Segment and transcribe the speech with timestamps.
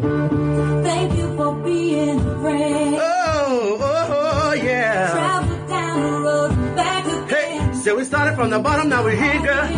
[0.00, 2.96] Thank you for being a friend.
[2.98, 5.10] Oh, oh, oh, yeah.
[5.10, 9.16] Travel down the road and back Hey, so we started from the bottom, now we're
[9.16, 9.68] here, girl.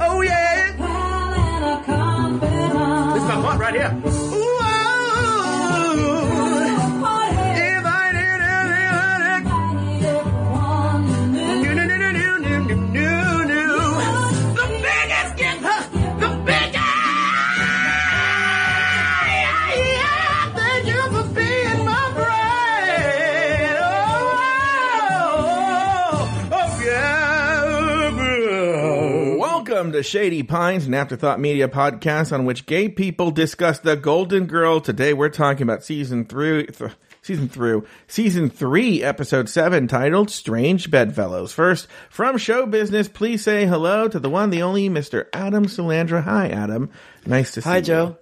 [0.00, 0.76] Oh, yeah.
[0.76, 3.14] Pal and a.
[3.14, 4.13] This is my part right here.
[30.04, 34.80] Shady Pines, an Afterthought Media podcast on which gay people discuss the Golden Girl.
[34.80, 40.90] Today we're talking about season three, th- season through season three, episode seven, titled "Strange
[40.90, 45.26] Bedfellows." First, from show business, please say hello to the one, the only, Mr.
[45.32, 46.22] Adam Salandra.
[46.22, 46.90] Hi, Adam.
[47.26, 47.72] Nice to see you.
[47.72, 47.82] Hi, you.
[47.82, 48.18] Joe.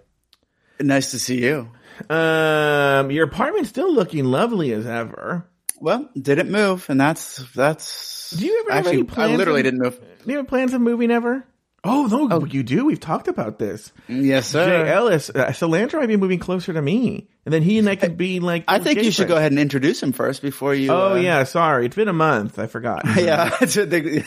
[0.80, 1.68] Nice to see you.
[2.08, 5.48] Um, your apartment's still looking lovely as ever.
[5.80, 8.30] Well, didn't move, and that's that's.
[8.30, 8.98] Do you ever have actually?
[9.00, 10.00] any plans I literally of- didn't move.
[10.24, 11.44] Do you have plans of moving ever?
[11.84, 12.84] Oh no, you do.
[12.84, 13.92] We've talked about this.
[14.06, 14.84] Yes, sir.
[14.84, 17.96] Jay Ellis, uh, Salandra might be moving closer to me, and then he and I
[17.96, 18.64] could be like.
[18.68, 20.92] I think gay you should go ahead and introduce him first before you.
[20.92, 22.60] Oh uh, yeah, sorry, it's been a month.
[22.60, 23.02] I forgot.
[23.16, 23.50] yeah.
[23.60, 24.24] it's a big-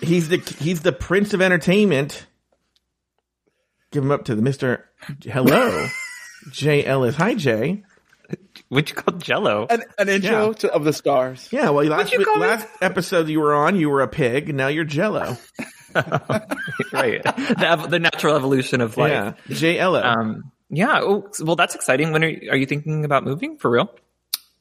[0.00, 2.24] he's the he's the prince of entertainment.
[3.90, 4.84] Give him up to the Mister.
[5.22, 5.88] Hello,
[6.50, 7.16] Jay Ellis.
[7.16, 7.82] Hi, Jay.
[8.68, 9.66] Which you called Jello?
[9.70, 10.52] an, an intro Yeah.
[10.54, 11.48] to, of the stars.
[11.52, 14.58] Yeah, well, last you call last episode you were on, you were a pig, and
[14.58, 15.36] now you're Jello.
[16.92, 19.10] right, the, the natural evolution of life.
[19.10, 20.04] Yeah, Jay Ellis.
[20.04, 21.00] Um, yeah.
[21.00, 22.12] Oh, well, that's exciting.
[22.12, 23.94] When are you, are you thinking about moving for real?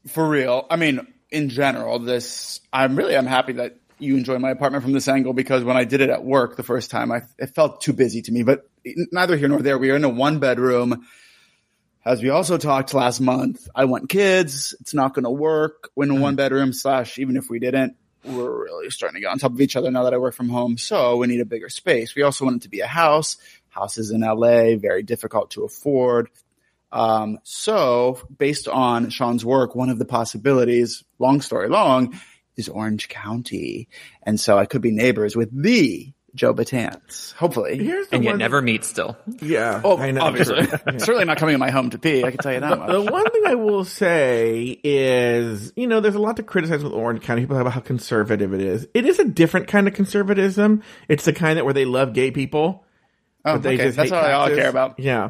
[0.08, 0.66] For real.
[0.69, 2.59] I mean, in general, this.
[2.72, 3.17] I'm really.
[3.17, 6.09] I'm happy that you enjoy my apartment from this angle because when I did it
[6.09, 8.44] at work the first time, I it felt too busy to me.
[8.44, 8.69] But
[9.11, 9.78] neither here nor there.
[9.78, 11.06] We are in a one bedroom.
[12.06, 14.75] As we also talked last month, I want kids.
[14.80, 17.17] It's not going to work in a one bedroom slash.
[17.17, 20.03] Even if we didn't, we're really starting to get on top of each other now
[20.03, 20.78] that I work from home.
[20.78, 22.16] So we need a bigger space.
[22.16, 23.38] We also want it to be a house.
[23.69, 26.30] Houses in LA very difficult to afford.
[26.91, 32.19] Um, so based on Sean's work, one of the possibilities, long story long,
[32.56, 33.90] is Orange County.
[34.24, 37.78] And so I could be neighbors with the Joe Betance, hopefully.
[37.78, 38.40] Here's the And yet one.
[38.40, 39.18] never meet still.
[39.41, 40.22] yeah, Oh, I know.
[40.22, 40.66] obviously.
[41.00, 42.23] Certainly not coming in my home to pee.
[42.25, 42.90] I can tell you that much.
[42.91, 46.91] The one thing I will say is, you know, there's a lot to criticize with
[46.91, 47.41] Orange County.
[47.44, 48.85] People talk about how conservative it is.
[48.94, 50.84] It is a different kind of conservatism.
[51.07, 52.84] It's the kind that where they love gay people,
[53.45, 53.84] Oh, but they okay.
[53.85, 55.00] just That's all I all care about.
[55.00, 55.29] Yeah.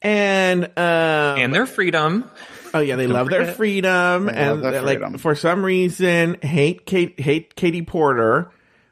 [0.00, 2.30] And um, And their freedom.
[2.74, 5.18] oh yeah, they love their freedom, They and love their they're, like freedom.
[5.18, 8.50] for some reason hate Kate, hate Katie Porter,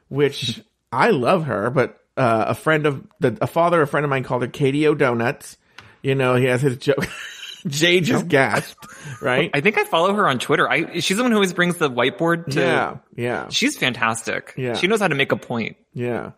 [0.09, 4.09] which I love her, but uh, a friend of the a father, a friend of
[4.09, 5.57] mine called her Katie O'Donuts.
[6.01, 7.07] You know, he has his joke.
[7.67, 8.87] Jay just gasped,
[9.21, 9.51] right?
[9.53, 10.67] I think I follow her on Twitter.
[10.67, 12.59] I she's the one who always brings the whiteboard to.
[12.59, 14.53] yeah, yeah, She's fantastic.
[14.57, 14.73] Yeah.
[14.73, 15.77] She knows how to make a point.
[15.93, 16.31] yeah.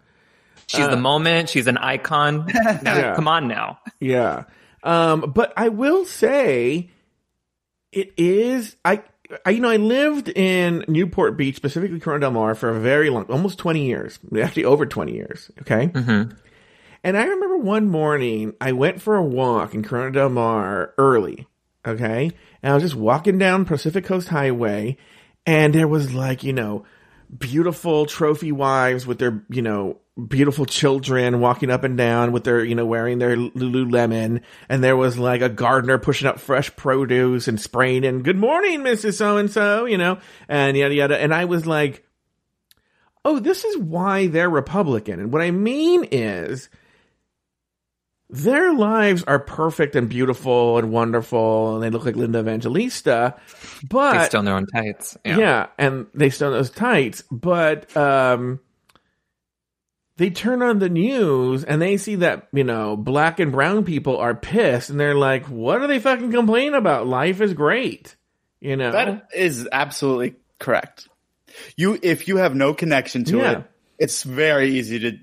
[0.67, 1.49] She's the moment.
[1.49, 2.47] She's an icon.
[2.81, 3.15] Now, Yeah.
[3.15, 3.79] come on now.
[3.99, 4.45] Yeah.
[4.81, 6.89] Um, but I will say
[7.91, 9.03] it is, I,
[9.45, 13.09] I, you know, I lived in Newport Beach, specifically Corona Del Mar for a very
[13.09, 15.51] long, almost 20 years, actually over 20 years.
[15.61, 15.87] Okay.
[15.87, 16.35] Mm-hmm.
[17.03, 21.47] And I remember one morning I went for a walk in Corona Del Mar early.
[21.85, 22.31] Okay.
[22.61, 24.97] And I was just walking down Pacific Coast Highway
[25.45, 26.85] and there was like, you know,
[27.37, 32.63] beautiful trophy wives with their, you know, beautiful children walking up and down with their,
[32.63, 34.41] you know, wearing their Lululemon.
[34.69, 38.81] And there was like a gardener pushing up fresh produce and spraying in, good morning,
[38.81, 39.15] Mrs.
[39.15, 41.19] So and so, you know, and yada yada.
[41.19, 42.05] And I was like,
[43.25, 45.19] oh, this is why they're Republican.
[45.19, 46.69] And what I mean is,
[48.33, 53.35] their lives are perfect and beautiful and wonderful, and they look like Linda Evangelista,
[53.89, 55.17] but They still in their own tights.
[55.23, 55.67] yeah.
[55.77, 58.59] and they still have those tights, but um
[60.17, 64.17] they turn on the news and they see that, you know, black and brown people
[64.17, 67.07] are pissed and they're like, what are they fucking complaining about?
[67.07, 68.15] Life is great.
[68.61, 68.91] You know?
[68.91, 71.09] That is absolutely correct.
[71.75, 73.51] You, if you have no connection to Yeah.
[73.59, 73.63] it,
[73.97, 75.17] it's very easy to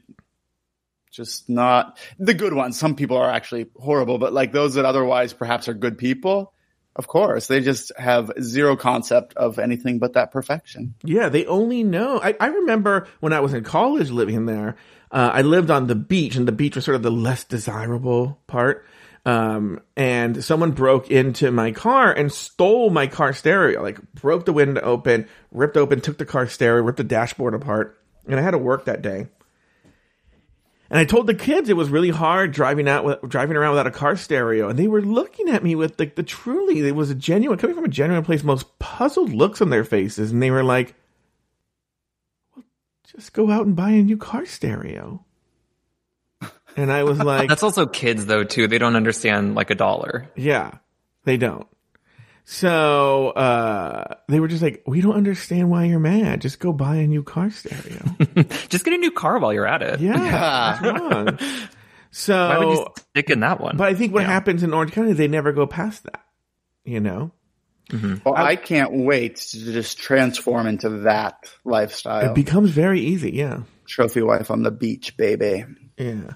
[1.10, 2.78] just not the good ones.
[2.78, 6.52] Some people are actually horrible, but like those that otherwise perhaps are good people,
[6.96, 10.94] of course, they just have zero concept of anything but that perfection.
[11.04, 12.20] Yeah, they only know.
[12.20, 14.76] I, I remember when I was in college living there,
[15.12, 18.38] uh, I lived on the beach, and the beach was sort of the less desirable
[18.46, 18.86] part.
[19.24, 24.52] Um, and someone broke into my car and stole my car stereo, like broke the
[24.52, 28.52] window open, ripped open, took the car stereo, ripped the dashboard apart, and I had
[28.52, 29.28] to work that day.
[30.90, 33.86] And I told the kids it was really hard driving out with, driving around without
[33.86, 37.10] a car stereo, and they were looking at me with like the truly it was
[37.10, 40.50] a genuine coming from a genuine place, most puzzled looks on their faces, and they
[40.50, 40.94] were like,
[42.56, 42.64] "Well,
[43.06, 45.24] just go out and buy a new car stereo."
[46.76, 48.66] And I was like, That's also kids though too.
[48.66, 50.28] They don't understand like a dollar.
[50.34, 50.78] Yeah,
[51.24, 51.68] they don't.
[52.52, 56.40] So uh, they were just like, we don't understand why you're mad.
[56.40, 58.02] Just go buy a new car stereo.
[58.68, 60.00] Just get a new car while you're at it.
[60.00, 61.38] Yeah, what's wrong?
[62.10, 63.76] So, Why would you stick in that one?
[63.76, 66.24] but I think what happens in Orange County, they never go past that.
[66.84, 67.30] You know,
[68.24, 72.30] Well, I can't wait to just transform into that lifestyle.
[72.30, 73.30] it becomes very easy.
[73.30, 75.66] Yeah, Trophy wife on the beach, baby.
[75.96, 76.32] yeah.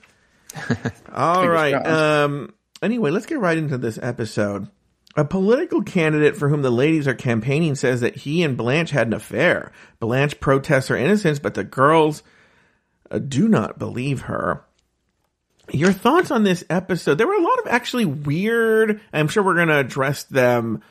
[1.12, 1.72] All Fingers right.
[1.74, 1.88] crossed.
[1.90, 2.54] Um.
[2.82, 4.68] Anyway, let's get right into this episode.
[5.16, 9.06] A political candidate for whom the ladies are campaigning says that he and Blanche had
[9.06, 9.70] an affair.
[10.00, 12.24] Blanche protests her innocence, but the girls
[13.10, 14.64] uh, do not believe her.
[15.72, 17.16] Your thoughts on this episode?
[17.16, 20.82] There were a lot of actually weird, I'm sure we're going to address them,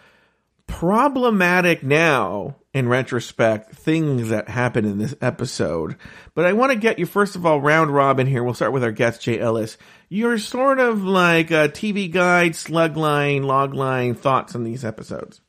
[0.67, 5.95] problematic now in retrospect, things that happened in this episode.
[6.33, 8.43] But I want to get you, first of all, round robin here.
[8.43, 9.77] We'll start with our guest, Jay Ellis.
[10.09, 15.39] You're sort of like a TV guide, slug line, log line, thoughts on these episodes.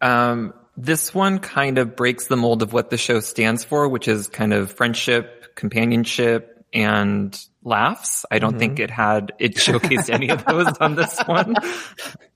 [0.00, 4.08] Um, this one kind of breaks the mold of what the show stands for, which
[4.08, 7.38] is kind of friendship, companionship, and
[7.68, 8.24] laughs.
[8.30, 11.54] I don't think it had, it showcased any of those on this one.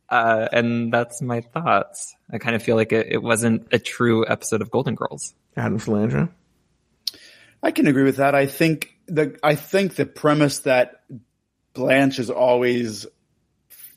[0.08, 2.14] Uh, and that's my thoughts.
[2.30, 5.34] I kind of feel like it, it wasn't a true episode of Golden Girls.
[5.56, 6.30] Adam Salandra.
[7.62, 8.34] I can agree with that.
[8.34, 11.02] I think the I think the premise that
[11.74, 13.06] Blanche is always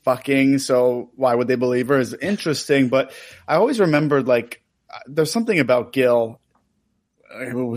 [0.04, 2.88] fucking, so why would they believe her is interesting.
[2.88, 3.12] But
[3.46, 6.40] I always remembered like uh, there's something about Gil.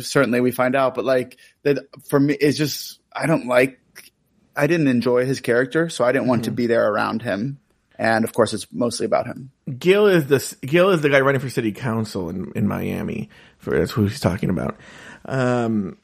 [0.01, 3.79] Certainly, we find out, but like that for me, it's just I don't like.
[4.55, 7.59] I didn't enjoy his character, so I didn't want to be there around him.
[7.97, 9.51] And of course, it's mostly about him.
[9.77, 13.29] Gil is the Gil is the guy running for city council in, in Miami.
[13.57, 14.77] For that's who he's talking about.
[15.25, 15.97] Um,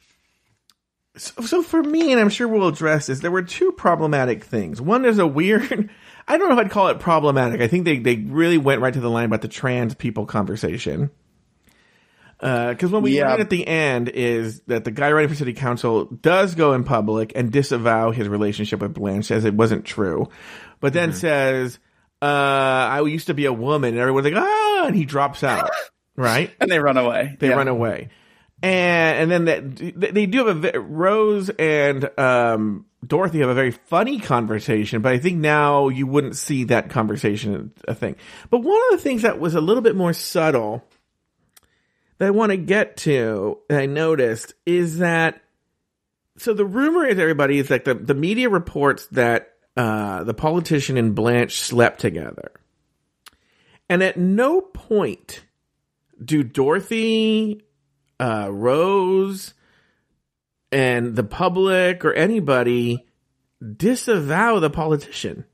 [1.16, 4.80] so, so for me, and I'm sure we'll address this, there were two problematic things.
[4.80, 5.90] One, there's a weird.
[6.28, 7.60] I don't know if I'd call it problematic.
[7.60, 11.10] I think they they really went right to the line about the trans people conversation.
[12.38, 13.30] Because when we Yeah.
[13.30, 16.84] learn at the end is that the guy running for city council does go in
[16.84, 20.28] public and disavow his relationship with Blanche, says it wasn't true,
[20.80, 21.78] but then says,
[22.20, 25.70] uh, "I used to be a woman," and everyone's like, "Ah!" and he drops out.
[26.16, 26.50] right?
[26.60, 27.36] And they run away.
[27.38, 27.54] They Yeah.
[27.56, 28.08] run away,
[28.62, 33.70] and and then that they do have a Rose and um, Dorothy have a very
[33.70, 38.16] funny conversation, but I think now you wouldn't see that conversation a thing.
[38.50, 40.84] But one of the things that was a little bit more subtle
[42.18, 45.42] that I want to get to that I noticed is that
[46.38, 50.96] so the rumor is everybody is like the, the media reports that uh, the politician
[50.96, 52.52] and Blanche slept together.
[53.88, 55.44] And at no point
[56.22, 57.62] do Dorothy,
[58.18, 59.54] uh, Rose,
[60.72, 63.06] and the public or anybody
[63.76, 65.44] disavow the politician.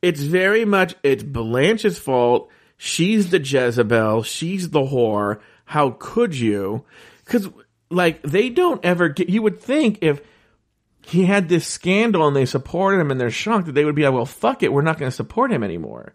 [0.00, 2.50] It's very much it's Blanche's fault.
[2.78, 4.22] She's the Jezebel.
[4.22, 5.40] She's the whore.
[5.66, 6.84] How could you?
[7.24, 7.48] Because
[7.90, 9.28] like they don't ever get.
[9.28, 10.20] You would think if
[11.06, 14.04] he had this scandal and they supported him and they're shocked that they would be
[14.04, 16.14] like, well, fuck it, we're not going to support him anymore.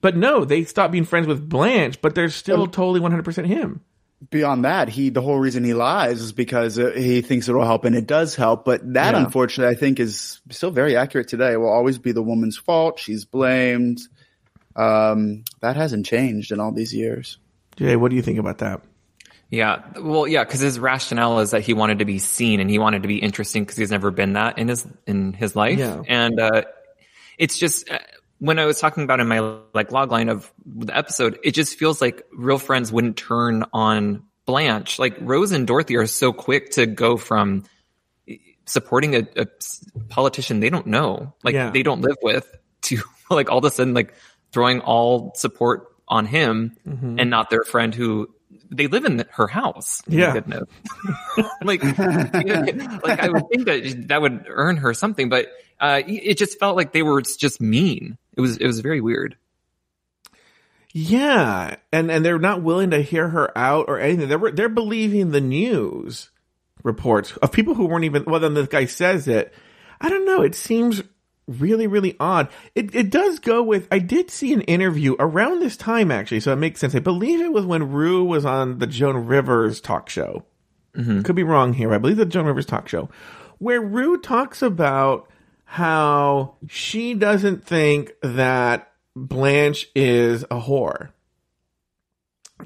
[0.00, 3.82] But no, they stopped being friends with Blanche, but they're still totally 100% him.
[4.30, 7.84] beyond that, he the whole reason he lies is because uh, he thinks it'll help,
[7.84, 8.64] and it does help.
[8.64, 9.24] But that, Yeah.
[9.24, 11.52] unfortunately, I think is still very accurate today.
[11.52, 12.98] It will always be the woman's fault.
[12.98, 14.00] She's blamed.
[14.76, 17.38] Um, that hasn't changed in all these years.
[17.76, 18.82] Jay, what do you think about that?
[19.50, 19.82] Yeah.
[20.00, 23.02] Well, yeah, because his rationale is that he wanted to be seen and he wanted
[23.02, 25.78] to be interesting because he's never been that in his in his life.
[25.78, 26.02] Yeah.
[26.06, 26.62] And uh,
[27.36, 27.98] it's just uh,
[28.38, 29.40] when I was talking about in my
[29.74, 35.00] like logline of the episode, it just feels like real friends wouldn't turn on Blanche.
[35.00, 37.64] Like Rose and Dorothy are so quick to go from
[38.66, 39.46] supporting a, a
[40.10, 41.70] politician they don't know, like Yeah.
[41.70, 42.48] they don't live with,
[42.82, 42.98] to
[43.30, 44.14] like all of a sudden like
[44.52, 46.76] throwing all support on him
[47.18, 48.28] and not their friend who
[48.70, 50.02] they live in her house.
[50.06, 50.32] Yeah.
[50.32, 50.68] goodness.
[51.62, 55.48] like, like I would think that that would earn her something, but
[55.80, 58.18] uh, it just felt like they were just mean.
[58.36, 59.36] It was it was very weird.
[60.92, 64.28] Yeah, and and they're not willing to hear her out or anything.
[64.28, 66.30] They're they're believing the news
[66.82, 68.24] reports of people who weren't even.
[68.24, 69.54] Well, then the guy says it.
[70.00, 70.42] I don't know.
[70.42, 71.02] It seems
[71.58, 72.48] really really odd.
[72.74, 73.88] It it does go with.
[73.90, 76.94] I did see an interview around this time actually, so it makes sense.
[76.94, 80.44] I believe it was when Rue was on the Joan Rivers talk show.
[80.94, 81.22] Mm-hmm.
[81.22, 81.92] Could be wrong here.
[81.92, 83.08] I believe the Joan Rivers talk show,
[83.58, 85.28] where Rue talks about
[85.64, 91.10] how she doesn't think that Blanche is a whore.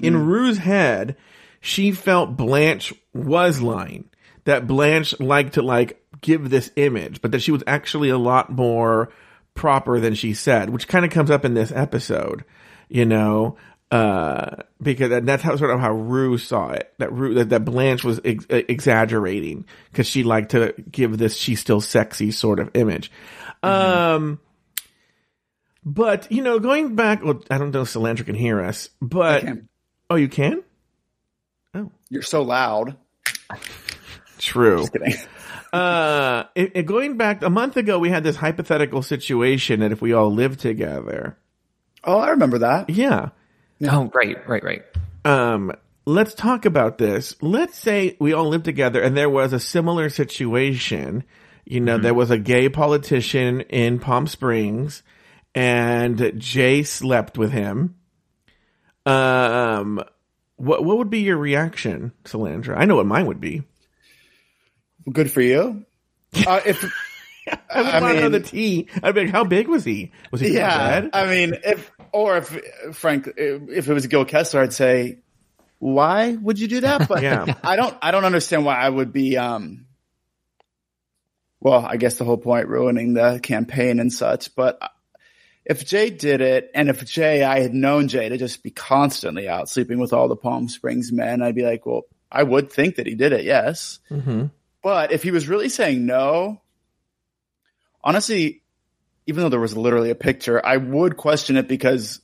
[0.01, 0.25] In mm.
[0.25, 1.15] Rue's head,
[1.61, 4.09] she felt Blanche was lying.
[4.45, 8.49] That Blanche liked to like give this image, but that she was actually a lot
[8.51, 9.09] more
[9.53, 12.43] proper than she said, which kind of comes up in this episode,
[12.89, 13.57] you know,
[13.91, 16.91] uh, because that- that's how sort of how Rue saw it.
[16.97, 21.59] That Rue, that, that Blanche was ex- exaggerating because she liked to give this she's
[21.59, 23.11] still sexy sort of image.
[23.63, 24.39] Um,
[25.85, 29.45] but you know, going back, well, I don't know if Salandra can hear us, but
[30.09, 30.63] oh, you can.
[31.75, 32.95] Oh, you're so loud.
[34.39, 34.79] True.
[34.79, 35.13] Just kidding.
[35.73, 40.01] Uh, it, it- going back a month ago, we had this hypothetical situation that if
[40.01, 41.37] we all lived together,
[42.03, 42.89] Oh, I remember that.
[42.89, 43.29] yeah.
[43.89, 44.83] Oh, right, right, right.
[45.25, 45.71] Um,
[46.05, 47.35] let's talk about this.
[47.41, 51.23] Let's say we all lived together and there was a similar situation.
[51.65, 55.01] You know, there was a gay politician in Palm Springs
[55.55, 57.95] and Jay slept with him.
[59.05, 60.03] Um,
[60.57, 62.77] what, what would be your reaction, Salandra?
[62.77, 63.63] I know what mine would be.
[65.11, 65.85] Good for you.
[66.47, 66.83] Uh, if
[67.71, 68.87] I would I want to the mean- tea.
[69.03, 70.11] I'd be like, how big was he?
[70.31, 71.09] Was he yeah, bad?
[71.13, 72.59] I mean, if or if
[72.93, 75.19] Frank, if it was Gil Kessler, I'd say,
[75.79, 77.07] why would you do that?
[77.07, 77.53] But Yeah.
[77.63, 79.37] I don't, I don't understand why I would be.
[79.37, 79.85] um
[81.61, 84.55] Well, I guess the whole point ruining the campaign and such.
[84.55, 84.79] But
[85.65, 89.47] if Jay did it, and if Jay, I had known Jay to just be constantly
[89.47, 92.95] out sleeping with all the Palm Springs men, I'd be like, well, I would think
[92.95, 93.99] that he did it, yes.
[94.11, 94.45] Mm-hmm.
[94.85, 96.61] But if he was really saying no,
[98.03, 98.61] honestly,
[99.25, 102.21] even though there was literally a picture, I would question it because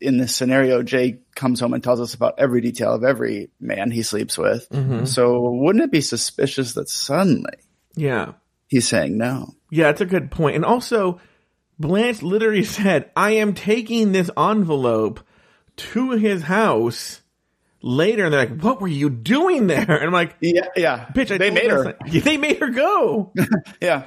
[0.00, 3.90] in this scenario, Jay comes home and tells us about every detail of every man
[3.90, 4.68] he sleeps with.
[4.70, 5.08] Mhm.
[5.08, 7.54] So wouldn't it be suspicious that suddenly
[7.96, 8.34] Yeah.
[8.68, 9.56] he's saying no?
[9.72, 10.54] Yeah, that's a good point.
[10.54, 11.20] And also,
[11.76, 15.18] Blanche literally said, I am taking this envelope
[15.76, 17.22] to his house
[17.86, 18.24] later.
[18.24, 19.80] And they're like, what were you doing there?
[19.96, 21.06] And I'm like, Yeah, yeah.
[21.14, 21.84] bitch, I they made her.
[21.84, 22.24] last.
[22.24, 23.32] They made her go.
[23.80, 24.06] Yeah,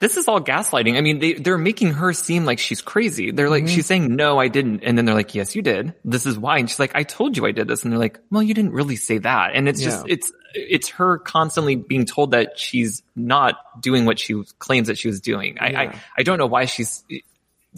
[0.00, 0.96] This is all gaslighting.
[0.96, 3.32] I mean, they, they're making her seem like she's crazy.
[3.32, 3.66] They're Mm-hmm.
[3.66, 4.84] like, she's saying, no, I didn't.
[4.84, 5.92] And then they're like, yes, you did.
[6.04, 6.58] This is why.
[6.58, 7.82] And she's like, I told you I did this.
[7.82, 9.50] And they're like, well, you didn't really say that.
[9.54, 14.40] And it's just, it's, it's her constantly being told that she's not doing what she
[14.60, 15.58] claims that she was doing.
[15.60, 17.02] I, I, I don't know why she's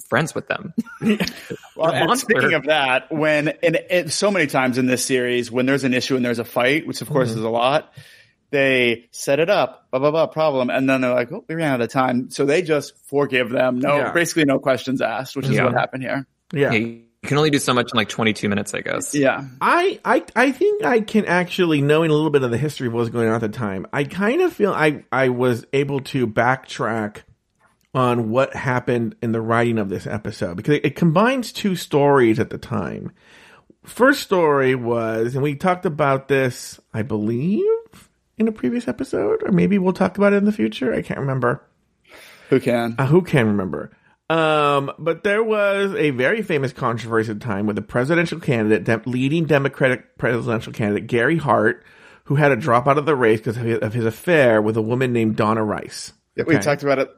[0.01, 0.75] friends with them.
[1.77, 5.65] Well, and speaking of that, when and it, so many times in this series, when
[5.65, 7.39] there's an issue and there's a fight, which of course mm-hmm.
[7.39, 7.91] is a lot,
[8.51, 11.73] they set it up, blah blah blah, problem, and then they're like, "Oh, we ran
[11.73, 13.79] out of time," so they just forgive them.
[13.79, 14.13] No, Yeah.
[14.13, 15.65] basically no questions asked, which is Yeah.
[15.65, 16.27] what happened here.
[16.53, 16.73] Yeah.
[16.73, 19.15] Yeah, you can only do so much in like 22 minutes, I guess.
[19.15, 22.89] Yeah, I, I, I think I can actually, knowing a little bit of the history
[22.89, 25.65] of what was going on at the time, I kind of feel I, I was
[25.73, 27.23] able to backtrack
[27.95, 32.39] on what happened in the writing of this episode because it, it combines two stories
[32.39, 33.13] at the time.
[33.85, 37.65] First story was, and we talked about this, I believe,
[38.39, 40.95] in a previous episode, or maybe we'll talk about it in the future.
[40.95, 41.63] I can't remember.
[42.51, 42.95] who can?
[42.99, 43.91] Uh, who can remember?
[44.29, 48.85] Um, but there was a very famous controversy at the time with the presidential candidate,
[48.85, 51.85] dem- leading Democratic presidential candidate Gary Hart,
[52.25, 54.77] who had to drop out of the race because of his, of his affair with
[54.77, 56.13] a woman named Donna Rice.
[56.37, 57.11] We talked about it.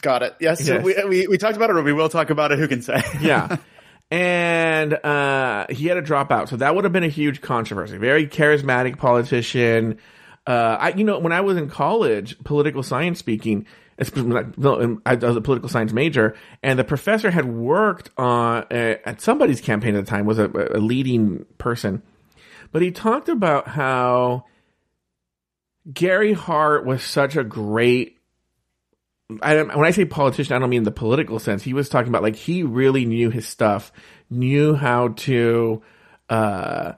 [0.00, 0.36] Got it.
[0.40, 0.82] Yes, Yes.
[0.82, 2.58] We, we we talked about it, or we will talk about it.
[2.58, 3.02] Who can say?
[3.20, 3.56] yeah.
[4.10, 7.96] And uh, he had a dropout, so that would have been a huge controversy.
[7.96, 9.98] Very charismatic politician.
[10.46, 13.66] Uh, I, you know, when I was in college, political science speaking,
[13.98, 14.04] I
[15.14, 19.94] was a political science major, and the professor had worked on uh, at somebody's campaign
[19.94, 22.02] at the time, was a, a leading person,
[22.70, 24.44] but he talked about how
[25.90, 28.18] Gary Hart was such a great
[29.42, 31.62] I when I say politician, I don't mean the political sense.
[31.62, 33.92] He was talking about like he really knew his stuff,
[34.28, 35.82] knew how to
[36.28, 36.92] uh,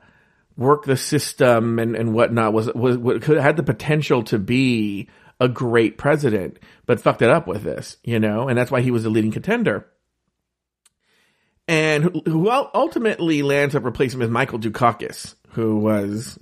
[0.57, 2.53] work the system and, and whatnot.
[2.53, 5.09] Was was, was could, had the potential to be
[5.41, 8.91] a great president, but fucked it up with this, you know, and that's why he
[8.91, 9.87] was the leading contender.
[11.67, 16.39] And who, who ultimately lands up replacing him is Michael Dukakis, who was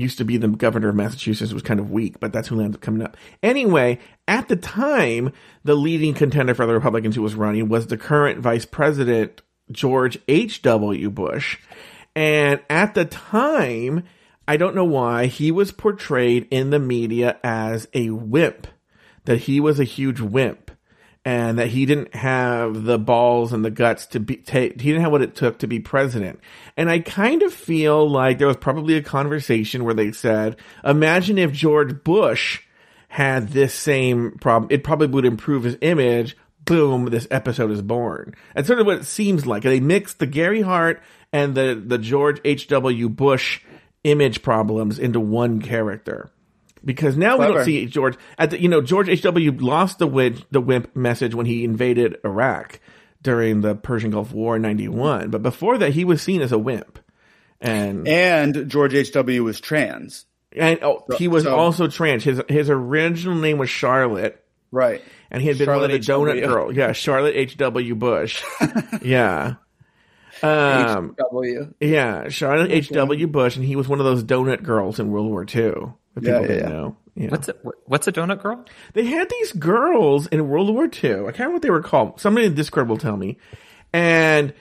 [0.00, 2.76] used to be the governor of Massachusetts was kind of weak, but that's who lands
[2.76, 3.16] up coming up.
[3.42, 5.32] Anyway, at the time,
[5.64, 10.18] the leading contender for the Republicans who was running was the current vice president, George
[10.28, 11.10] H.W.
[11.10, 11.58] Bush.
[12.16, 14.04] And at the time,
[14.48, 18.66] I don't know why, he was portrayed in the media as a wimp,
[19.26, 20.69] that he was a huge wimp.
[21.24, 25.02] And that he didn't have the balls and the guts to be take he didn't
[25.02, 26.40] have what it took to be president.
[26.76, 31.38] And I kind of feel like there was probably a conversation where they said, imagine
[31.38, 32.62] if George Bush
[33.08, 36.36] had this same problem, it probably would improve his image.
[36.64, 38.34] Boom, this episode is born.
[38.54, 39.62] That's sort of what it seems like.
[39.62, 43.08] They mixed the Gary Hart and the, the George H.W.
[43.08, 43.60] Bush
[44.04, 46.30] image problems into one character.
[46.84, 49.52] Because now we don't see George at the, you know, George H.W.
[49.60, 52.80] lost the wimp, the wimp message when he invaded Iraq
[53.22, 55.30] during the Persian Gulf War in 91.
[55.30, 56.98] But before that, he was seen as a wimp.
[57.60, 59.44] And, And George H.W.
[59.44, 60.24] was trans.
[60.56, 62.24] and oh, he was so- also trans.
[62.24, 64.42] His, his original name was Charlotte.
[64.72, 65.02] Right.
[65.30, 66.72] And he had been of the Charlotte donut girl.
[66.74, 67.94] Yeah, Charlotte H.W.
[67.96, 68.42] Bush.
[69.02, 69.54] yeah.
[70.42, 71.74] Um, W.
[71.80, 73.26] yeah, Charlotte H.W.
[73.26, 75.46] Bush, and he was one of those donut girls in World War II.
[76.14, 76.68] That people Yeah, yeah, didn't yeah.
[76.68, 76.96] know.
[77.14, 77.28] Yeah.
[77.30, 77.54] What's a,
[77.86, 78.64] what's a donut girl?
[78.94, 80.90] They had these girls in World War II.
[80.90, 82.20] I can't remember what they were called.
[82.20, 83.36] Somebody in Discord will tell me.
[83.92, 84.54] And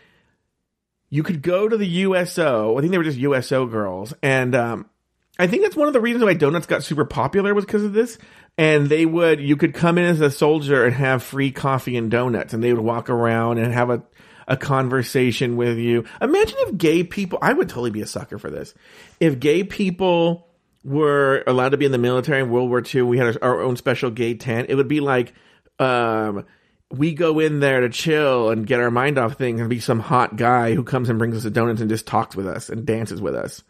[1.10, 2.78] you could go to the USO.
[2.78, 4.14] I think they were just USO girls.
[4.22, 4.90] And um,
[5.38, 7.94] I think that's one of the reasons why donuts got super popular was because of
[7.94, 8.18] this.
[8.58, 12.12] And they would, you could come in as a soldier and have free coffee and
[12.12, 14.04] donuts, and they would walk around and have a
[14.50, 16.04] a conversation with you.
[16.22, 18.74] Imagine if gay people, I would totally be a sucker for this.
[19.20, 20.48] If gay people
[20.84, 23.78] were allowed to be in the military in World War II, we had our own
[23.78, 24.70] special gay tent.
[24.70, 25.34] It would be like,
[25.78, 26.46] um,
[26.92, 30.00] we go in there to chill and get our mind off things and be some
[30.00, 32.86] hot guy who comes and brings us the donuts and just talks with us and
[32.86, 33.64] dances with us.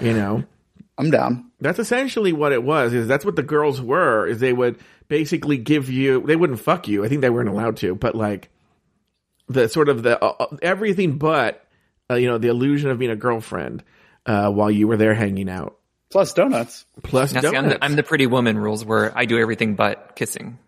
[0.00, 0.44] You know?
[0.98, 1.50] I'm down.
[1.60, 2.94] That's essentially what it was.
[2.94, 4.26] Is that's what the girls were?
[4.26, 6.22] Is they would basically give you.
[6.26, 7.04] They wouldn't fuck you.
[7.04, 8.48] I think they weren't allowed to, but like
[9.48, 11.64] the sort of the uh, uh, everything but
[12.10, 13.82] uh, you know the illusion of being a girlfriend
[14.26, 15.76] uh, while you were there hanging out.
[16.10, 16.84] Plus donuts.
[17.02, 17.74] Plus Now, see, I'm, donuts.
[17.80, 20.58] the, I'm the pretty woman rules where I do everything but kissing.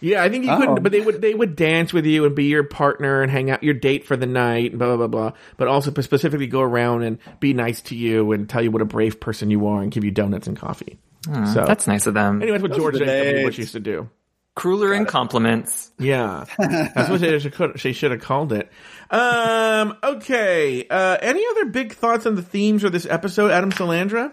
[0.00, 0.58] yeah, I think you Oh.
[0.58, 0.82] couldn't.
[0.82, 3.62] But they would they would dance with you and be your partner and hang out
[3.62, 4.70] your date for the night.
[4.72, 5.38] and Blah blah blah blah.
[5.56, 8.86] But also specifically go around and be nice to you and tell you what a
[8.86, 10.98] brave person you are and give you donuts and coffee.
[11.24, 12.42] so That's nice of them.
[12.42, 13.44] anyway, that's what Those George are the W.
[13.46, 13.58] Bush days.
[13.58, 14.10] used to do.
[14.54, 15.90] Crueler in compliments.
[15.98, 18.70] Yeah, that's what they should, she should have called it.
[19.10, 20.86] Um, okay.
[20.88, 24.32] Uh, any other big thoughts on the themes or this episode, Adam Salandra?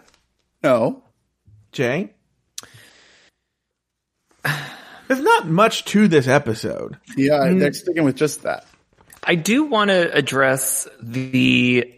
[0.63, 1.03] No.
[1.71, 2.13] Jay?
[5.07, 6.97] There's not much to this episode.
[7.17, 7.59] Yeah, Mm.
[7.59, 8.65] they're sticking with just that.
[9.23, 11.93] I do want to address the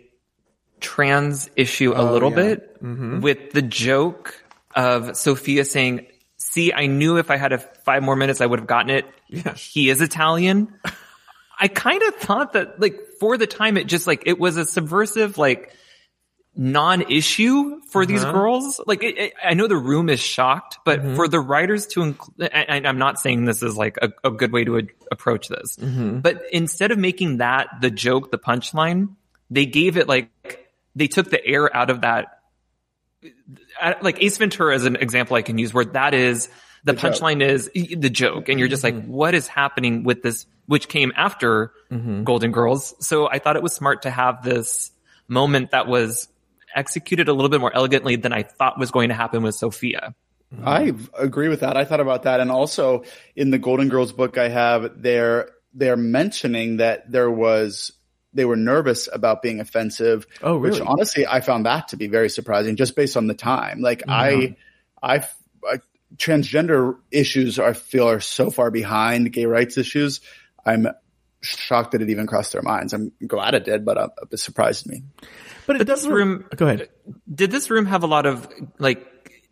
[0.80, 2.36] trans issue a little yeah.
[2.36, 4.44] bit with the joke
[4.76, 6.08] of Sophia saying,
[6.54, 9.06] see, I knew if I had a five more minutes, I would have gotten it.
[9.28, 9.54] Yeah.
[9.56, 10.74] He is Italian.
[11.60, 14.66] I kind of thought that like for the time, it just like, it was a
[14.66, 15.76] subversive, like
[16.56, 18.12] non-issue for uh-huh.
[18.12, 18.80] these girls.
[18.86, 21.16] Like, it, it, I know the room is shocked, but mm-hmm.
[21.16, 24.52] for the writers to include, and I'm not saying this is like a, a good
[24.52, 26.20] way to a- approach this, mm-hmm.
[26.20, 29.16] but instead of making that the joke, the punchline,
[29.50, 30.30] they gave it like,
[30.96, 32.40] they took the air out of that.
[34.02, 36.50] Like Ace Ventura is an example I can use where that is,
[36.84, 37.14] the, joke.
[37.14, 38.50] punchline is the joke.
[38.50, 39.12] And you're just like, mm-hmm.
[39.12, 42.24] what is happening with this, which came after mm-hmm.
[42.24, 42.94] Golden Girls.
[43.00, 44.92] So I thought it was smart to have this
[45.28, 46.28] moment that was
[46.76, 50.14] executed a little bit more elegantly than I thought was going to happen with Sophia.
[50.54, 50.68] Mm-hmm.
[50.68, 51.78] I agree with that.
[51.78, 53.04] I thought about that, and also
[53.36, 57.92] in the Golden Girls book, I have they're they're mentioning that there was
[58.34, 60.26] they were nervous about being offensive.
[60.42, 60.80] Oh, really?
[60.80, 63.82] Which honestly, I found that to be very surprising, just based on the time.
[63.82, 64.56] Like I,
[65.02, 65.26] I,
[65.68, 65.80] I,
[66.18, 70.22] transgender issues I feel are so far behind gay rights issues.
[70.66, 70.88] I'm
[71.42, 72.94] shocked that it even crossed their minds.
[72.94, 75.04] I'm glad it did, but uh, it surprised me.
[75.66, 76.90] But it does this room- Go ahead.
[77.34, 78.48] Did this room have a lot of
[78.80, 79.06] like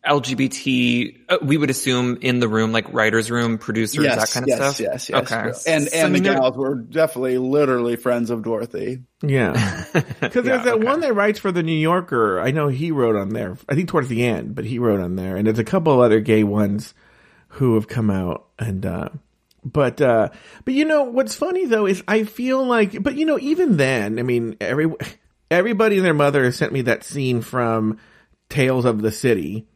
[0.06, 4.48] LGBT, uh, we would assume in the room, like writer's room, producers, that kind of
[4.48, 4.80] yes, stuff?
[4.80, 5.72] yes, yes, Okay.
[5.72, 9.04] And So, and the mean, gals were definitely, literally friends of Dorothy.
[9.22, 9.86] Yeah.
[10.22, 12.40] Because there's that one that writes for the New Yorker.
[12.40, 13.58] I know he wrote on there.
[13.68, 15.36] I think towards the end, but he wrote on there.
[15.36, 16.94] And there's a couple of other gay ones
[17.50, 18.48] who have come out.
[18.58, 19.10] And, uh,
[19.64, 20.30] but, uh,
[20.64, 24.20] but you know, what's funny though is I feel like, but you know, even then,
[24.20, 24.92] I mean, every,
[25.50, 27.98] everybody and their mother has sent me that scene from
[28.50, 29.68] Tales of the City,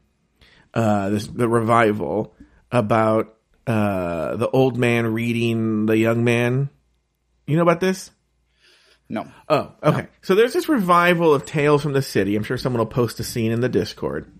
[0.75, 2.35] uh, this, the revival
[2.71, 3.35] about,
[3.65, 6.69] uh, the old man reading the young man.
[7.47, 8.11] You know about this?
[9.07, 9.27] No.
[9.49, 10.07] Oh, okay.
[10.21, 12.35] So there's this revival of Tales from the City.
[12.35, 14.31] I'm sure someone will post a scene in the Discord.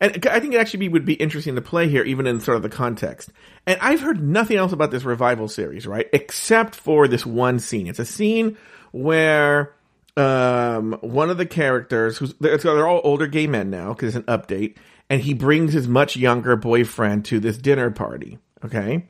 [0.00, 2.56] And I think it actually be, would be interesting to play here, even in sort
[2.56, 3.30] of the context.
[3.66, 6.06] And I've heard nothing else about this revival series, right?
[6.12, 7.86] Except for this one scene.
[7.86, 8.58] It's a scene
[8.92, 9.74] where
[10.16, 14.26] um, one of the characters, who's they're, they're all older gay men now because it's
[14.26, 14.76] an update,
[15.08, 18.38] and he brings his much younger boyfriend to this dinner party.
[18.64, 19.06] Okay,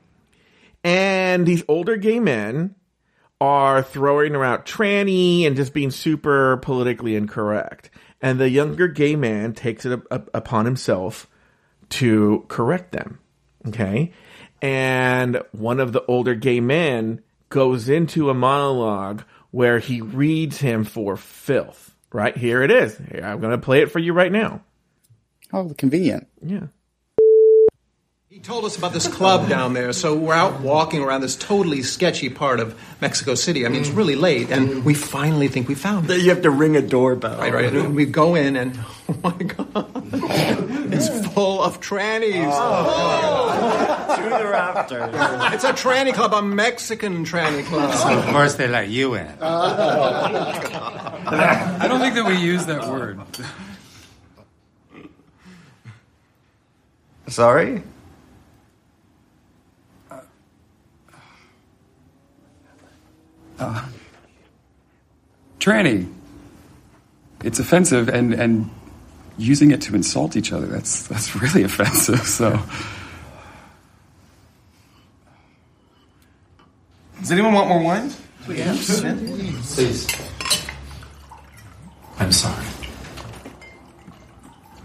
[0.83, 2.75] And these older gay men
[3.39, 7.89] are throwing around tranny and just being super politically incorrect.
[8.21, 11.27] And the younger gay man takes it up, up, upon himself
[11.89, 13.19] to correct them.
[13.67, 14.11] Okay.
[14.61, 20.83] And one of the older gay men goes into a monologue where he reads him
[20.83, 21.95] for filth.
[22.11, 22.99] Right here it is.
[22.99, 24.61] I'm going to play it for you right now.
[25.53, 26.27] Oh, convenient.
[26.41, 26.67] Yeah.
[28.29, 31.81] He told us about this club down there, so we're out walking around this totally
[31.81, 33.65] sketchy part of Mexico City.
[33.65, 36.21] I mean, it's really late, and we finally think we found it.
[36.21, 37.39] You have to ring a doorbell.
[37.39, 37.73] Right, right.
[37.73, 38.77] And we go in, and
[39.09, 39.91] oh my god,
[40.93, 42.51] it's full of trannies.
[42.53, 45.09] Oh, oh, to the rafters.
[45.55, 47.89] It's a tranny club, a Mexican tranny club.
[47.89, 49.27] Of course, they let you in.
[49.41, 49.73] Oh,
[51.25, 53.19] I don't think that we use that word.
[57.27, 57.83] Sorry?
[63.59, 63.85] Uh,
[65.59, 66.13] Tranny.
[67.43, 68.69] It's offensive, and and
[69.37, 72.25] using it to insult each other that's that's really offensive.
[72.25, 72.59] So.
[77.19, 78.11] Does anyone want more wine?
[78.43, 79.03] Please.
[82.19, 82.65] I'm sorry.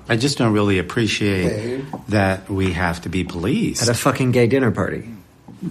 [0.08, 3.82] I just don't really appreciate that we have to be policed.
[3.82, 5.08] At a fucking gay dinner party.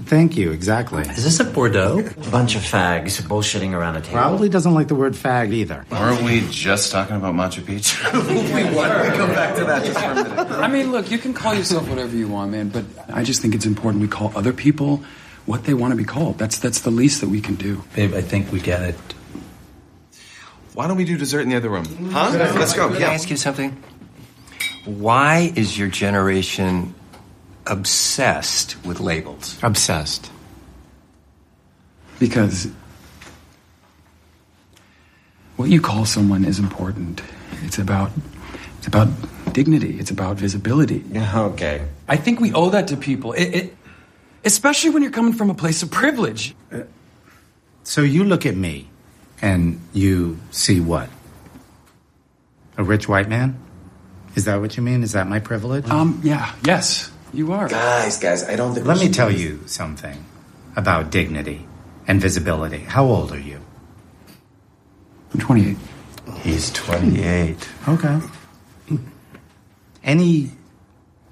[0.05, 1.03] Thank you, exactly.
[1.03, 1.99] Is this a Bordeaux?
[1.99, 4.13] A bunch of fags bullshitting around a table.
[4.13, 5.85] Probably doesn't like the word fag either.
[5.91, 8.01] Weren't we just talking about Machu Picchu?
[9.17, 10.39] come back to that just for a minute.
[10.51, 13.53] I mean, look, you can call yourself whatever you want, man, but I just think
[13.53, 15.03] it's important we call other people
[15.45, 16.37] what they want to be called.
[16.37, 17.83] That's that's the least that we can do.
[17.93, 18.95] Babe, I think we get it.
[20.73, 21.83] Why don't we do dessert in the other room?
[22.11, 22.29] Huh?
[22.33, 22.87] Let's go.
[22.87, 23.11] Can I Yeah.
[23.11, 23.75] ask you something?
[24.85, 26.95] Why is your generation
[27.67, 29.57] obsessed with labels?
[29.61, 30.31] Obsessed.
[32.19, 32.67] Because
[35.55, 37.21] what you call someone is important.
[37.63, 38.11] It's about
[38.79, 39.09] it's about
[39.53, 39.99] dignity.
[39.99, 41.03] It's about visibility.
[41.15, 41.85] Okay.
[42.07, 43.33] I think we owe that to people.
[43.33, 43.77] It, it,
[44.43, 46.55] especially when you're coming from a place of privilege.
[46.71, 46.81] Uh,
[47.83, 48.89] so you look at me
[49.41, 51.09] and you see what?
[52.77, 53.59] A rich white man?
[54.35, 55.03] Is that what you mean?
[55.03, 55.89] Is that my privilege?
[55.89, 57.67] Um, yeah, yes, you are.
[57.67, 60.25] Guys, guys, I don't think Let me tell you something
[60.75, 61.67] about dignity
[62.07, 62.79] and visibility.
[62.79, 63.59] How old are you?
[65.33, 65.77] I'm 28.
[66.41, 67.69] He's 28.
[67.87, 68.19] Okay.
[70.03, 70.51] Any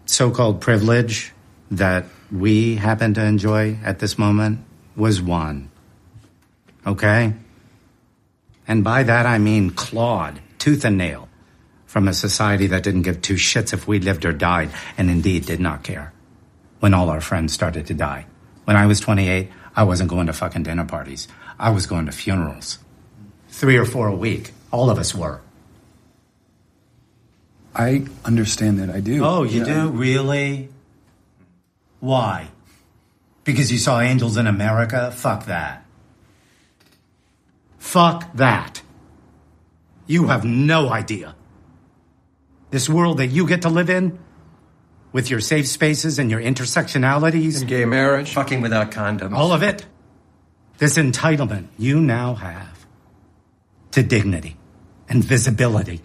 [0.05, 1.33] so called privilege
[1.71, 4.59] that we happen to enjoy at this moment
[4.95, 5.69] was won.
[6.85, 7.33] Okay?
[8.67, 11.28] And by that I mean clawed, tooth and nail,
[11.89, 15.43] from a society that didn't give two shits if we lived or died, and indeed
[15.47, 16.13] did not care.
[16.81, 18.27] When all our friends started to die.
[18.65, 21.27] When I was 28, I wasn't going to fucking dinner parties.
[21.57, 22.77] I was going to funerals.
[23.49, 24.51] Three or four a week.
[24.71, 25.41] All of us were.
[27.73, 28.91] I understand that.
[28.91, 29.25] I do.
[29.25, 29.85] Oh, you Yeah.
[29.85, 29.89] do?
[29.89, 30.69] Really?
[32.01, 32.49] Why?
[33.43, 35.09] Because you saw angels in America?
[35.09, 35.83] Fuck that.
[37.79, 38.83] Fuck that.
[40.05, 41.33] You have no idea.
[42.71, 44.19] This world that you get to live in,
[45.11, 48.33] with your safe spaces and your intersectionalities, And Gay marriage?
[48.33, 49.33] Fucking without condoms.
[49.33, 49.85] all of it,
[50.77, 52.85] this entitlement you now have
[53.91, 54.55] to dignity
[55.07, 56.01] and visibility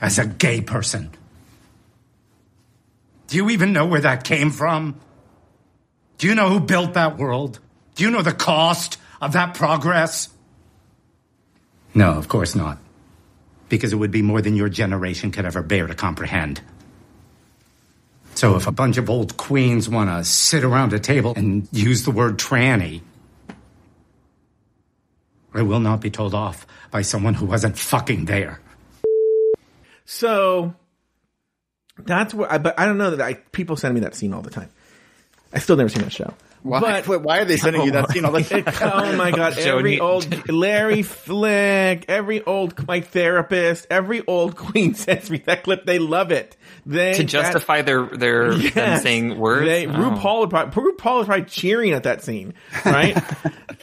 [0.00, 1.10] as a gay person.
[3.26, 5.00] Do you even know where that came from?
[6.18, 7.58] Do you know who built that world?
[7.96, 10.28] Do you know the cost of that progress?
[11.92, 12.78] No, of course not.
[13.68, 16.60] Because it would be more than your generation could ever bear to comprehend.
[18.34, 22.04] So if a bunch of old queens want to sit around a table and use
[22.04, 23.00] the word tranny,
[25.54, 28.60] I will not be told off by someone who wasn't fucking there.
[30.04, 30.74] So
[31.98, 34.42] that's what I, but I don't know that I, people send me that scene all
[34.42, 34.68] the time.
[35.52, 36.34] I still never seen that show.
[36.66, 38.64] Why, But- wait, why are they sending you that scene all the time?
[38.82, 39.56] oh my god!
[39.58, 45.84] Every old Larry Flick, every old my therapist, every old queen sends me that clip.
[45.86, 46.56] They love it.
[46.84, 49.02] They to justify their their them Yes.
[49.02, 49.66] saying words.
[49.66, 49.90] They, Oh.
[49.90, 53.16] RuPaul would probably, RuPaul is probably cheering at that scene, right?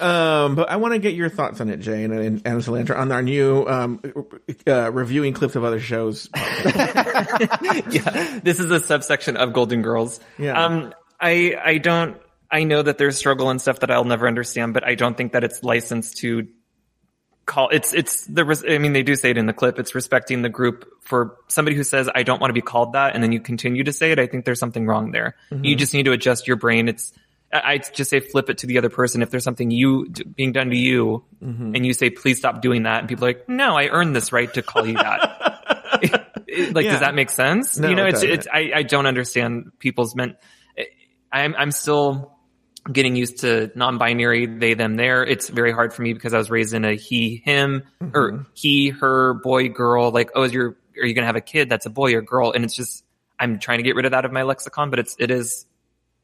[0.02, 2.98] um, but I want to get your thoughts on it, Jay and, and, and Salandra,
[2.98, 4.02] on our new um,
[4.68, 6.30] uh, reviewing clips of other shows.
[6.36, 10.20] yeah, this is a subsection of Golden Girls.
[10.38, 10.64] Yeah.
[10.66, 12.18] Um, I I don't.
[12.54, 15.34] I know that there's struggle and stuff that I'll never understand, but I don't think
[15.34, 16.48] that it's licensed to
[17.46, 17.70] call.
[17.70, 18.46] It's it's the.
[18.70, 19.80] I mean, they do say it in the clip.
[19.80, 23.16] It's respecting the group for somebody who says I don't want to be called that,
[23.16, 24.20] and then you continue to say it.
[24.20, 25.36] I think there's something wrong there.
[25.52, 26.88] You just need to adjust your brain.
[26.88, 27.12] It's
[27.52, 29.22] I just say flip it to the other person.
[29.22, 31.76] If there's something you being done to you, Mm-hmm.
[31.76, 34.32] and you say please stop doing that, and people are like, no, I earned this
[34.32, 35.20] right to call you that.
[36.72, 36.92] like, Yeah.
[36.92, 37.78] does that make sense?
[37.78, 40.36] No, you know, it it's it's I, I don't understand people's meant.
[41.32, 42.33] I'm I'm still
[42.92, 45.24] getting used to non-binary they them there.
[45.24, 48.18] It's very hard for me because I was raised in a he him Mm-hmm.
[48.18, 50.12] or he her boy girl.
[50.12, 52.52] Like oh, is your are you gonna have a kid that's a boy or girl?
[52.52, 53.04] And it's just
[53.40, 55.66] I'm trying to get rid of that of my lexicon, but it's it is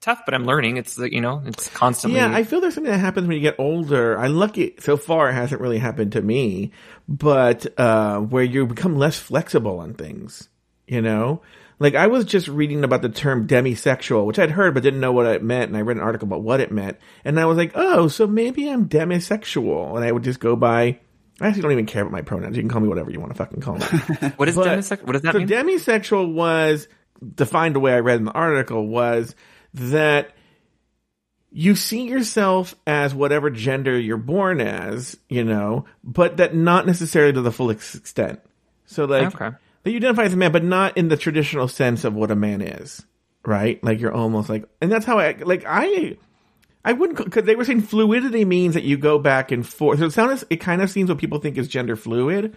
[0.02, 0.22] tough.
[0.26, 0.78] But I'm learning.
[0.78, 2.20] It's you know it's constantly.
[2.20, 4.18] Yeah, I feel there's something that happens when you get older.
[4.20, 6.72] I'm lucky so far it hasn't really happened to me,
[7.08, 10.50] but uh, where you become less flexible on things.
[10.88, 11.42] You know,
[11.80, 15.12] like I was just reading about the term demisexual, which I'd heard but didn't know
[15.14, 17.58] what it meant, and I read an article about what it meant, and I was
[17.58, 21.00] like, oh, so maybe I'm demisexual, and I would just go by.
[21.42, 22.58] I actually don't even care about my pronouns.
[22.58, 23.86] You can call me whatever you want to fucking call me.
[24.36, 25.04] what is But- demisexual?
[25.04, 25.48] What does that so mean?
[25.48, 26.90] demisexual was
[27.36, 29.36] defined the way I read in the article was
[29.74, 30.34] that
[31.52, 37.34] you see yourself as whatever gender you're born as, you know, but that not necessarily
[37.34, 38.40] to the full extent.
[38.86, 39.56] So like Okay.
[39.92, 42.62] You identify as a man, but not in the traditional sense of what a man
[42.62, 43.06] is,
[43.46, 43.84] right?
[43.84, 46.18] Like you're almost like, and that's how I like I.
[46.86, 50.00] I wouldn't because they were saying fluidity means that you go back and forth.
[50.00, 52.56] So it sounds it kind of seems what people think is gender fluid,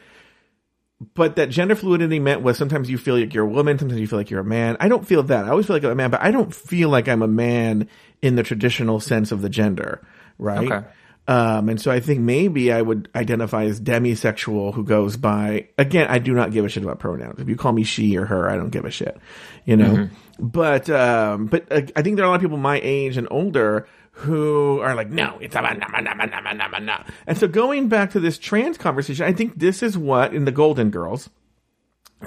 [1.15, 4.07] but that gender fluidity meant was sometimes you feel like you're a woman, sometimes you
[4.07, 4.77] feel like you're a man.
[4.81, 5.45] I don't feel that.
[5.45, 7.89] I always feel like I'm a man, but I don't feel like I'm a man
[8.21, 10.01] in the traditional sense of the gender,
[10.43, 10.71] right?
[10.71, 10.87] Okay.
[11.29, 16.09] Um, and so I think maybe I would identify as demisexual who goes by, again,
[16.09, 17.41] I do not give a shit about pronouns.
[17.41, 19.17] If you call me she or her, I don't give a shit,
[19.65, 20.09] you know?
[20.41, 23.29] But, um, but uh, I think there are a lot of people my age and
[23.31, 27.05] older who are like, no, it's a man, nah, nah, nah, nah, nah, nah, nah.
[27.27, 30.53] And so going back to this trans conversation, I think this is what in the
[30.53, 31.31] Golden Girls,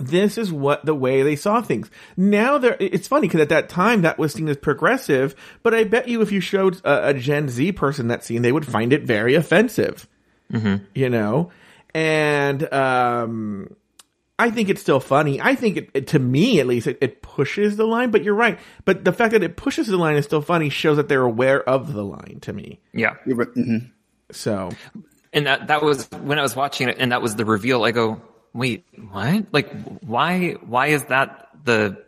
[0.01, 1.89] this is what the way they saw things.
[2.17, 5.83] Now there, it's funny because at that time that was seen as progressive, but I
[5.83, 8.91] bet you if you showed a, a Gen Z person that scene, they would find
[8.93, 10.07] it very offensive.
[10.93, 11.51] You know,
[11.93, 13.75] and um,
[14.37, 15.41] I think it's still funny.
[15.41, 18.11] I think it, it- to me at least, it, it pushes the line.
[18.11, 18.59] But you're right.
[18.85, 21.61] But the fact that it pushes the line is still funny shows that they're aware
[21.67, 22.79] of the line to me.
[22.93, 23.15] yeah.
[23.25, 23.53] You're right.
[23.55, 23.91] Mhm.
[24.31, 24.69] So
[25.33, 27.83] and that that was when I was watching it, and that was the reveal.
[27.83, 28.21] I go,
[28.55, 29.45] wait, what?
[29.51, 30.51] Like, why?
[30.53, 32.03] Why is that the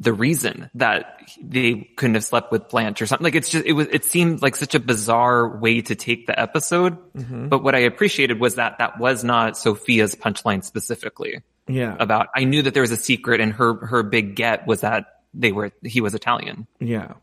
[0.00, 3.24] the reason that they couldn't have slept with Blanche or something?
[3.24, 3.86] Like, it's just it was.
[3.90, 6.98] It seemed like such a bizarre way to take the episode.
[7.14, 12.28] But what I appreciated was that that was not Sophia's punchline specifically yeah, about.
[12.34, 15.52] I knew that there was a secret, and her her big get was that they
[15.52, 16.66] were he was Italian.
[16.80, 17.14] yeah,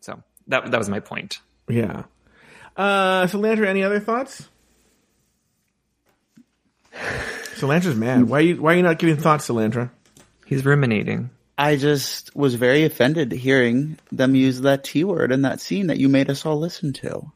[0.00, 1.40] So that that was my point.
[1.68, 2.04] yeah.
[2.74, 4.48] Uh, Salandra, any other thoughts?
[6.92, 8.24] Salandra's mad.
[8.24, 9.90] Why are you why are you not giving thoughts, Salandra?
[10.46, 11.30] He's ruminating.
[11.56, 15.98] I just was very offended hearing them use that T word in that scene that
[15.98, 17.30] you made us all listen to.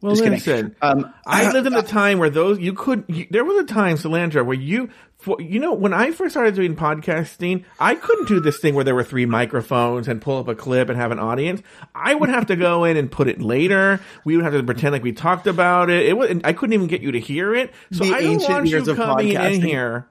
[0.00, 0.76] Well, Just listen.
[0.80, 3.04] Um, I lived in a time where those you could.
[3.08, 4.90] You, there was a time, Solandra, where you,
[5.20, 8.84] for, you know, when I first started doing podcasting, I couldn't do this thing where
[8.84, 11.62] there were three microphones and pull up a clip and have an audience.
[11.94, 14.00] I would have to go in and put it later.
[14.24, 16.06] We would have to pretend like we talked about it.
[16.06, 16.30] It was.
[16.44, 17.72] I couldn't even get you to hear it.
[17.92, 20.08] So The I don't want you years of coming in here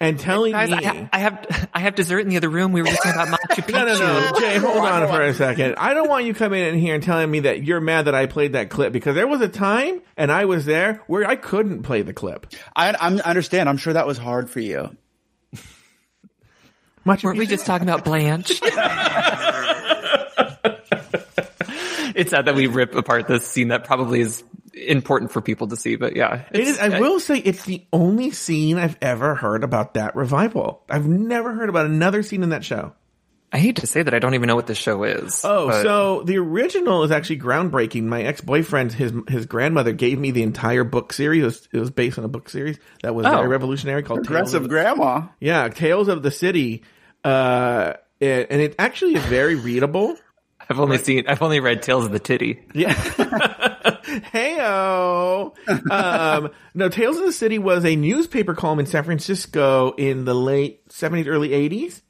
[0.00, 0.76] and telling Guys, me.
[0.76, 2.72] I, ha- I have I have dessert in the other room.
[2.72, 3.72] We were just talking about Machu Picchu.
[3.76, 4.40] No, no, no.
[4.40, 5.76] Jay, hold on for a second.
[5.76, 8.26] I don't want you coming in here and telling me that you're mad that I
[8.26, 11.82] played that clip because there was a time and I was there where I couldn't
[11.82, 12.46] play the clip.
[12.74, 13.68] I, I'm- I understand.
[13.68, 14.94] I'm sure that was hard for you.
[17.04, 18.50] Much Weren't we just talking about Blanche?
[22.14, 24.42] it's sad that we rip apart this scene that probably is
[24.76, 26.42] important for people to see, but yeah.
[26.52, 26.78] It's- is.
[26.78, 30.82] I will say it's the only scene I've ever heard about that revival.
[30.90, 32.92] I've never heard about another scene in that show.
[33.52, 35.40] I hate to say that I don't even know what the show is.
[35.44, 38.02] Oh, but- so the original is actually groundbreaking.
[38.02, 41.42] My ex boyfriend, his his grandmother, gave me the entire book series.
[41.42, 43.30] It was, it was based on a book series that was Oh.
[43.30, 45.22] very revolutionary called Tales Aggressive of, grandma.
[45.40, 46.82] Yeah, Tales of the City.
[47.24, 50.16] Uh, it, and it actually is very readable.
[50.70, 52.64] I've only seen I've only read Tales of the Titty.
[52.74, 52.92] Yeah.
[54.32, 55.54] Heyo.
[55.90, 60.34] Um, no, Tales of the City was a newspaper column in San Francisco in the
[60.34, 62.02] late 70s, early 80s.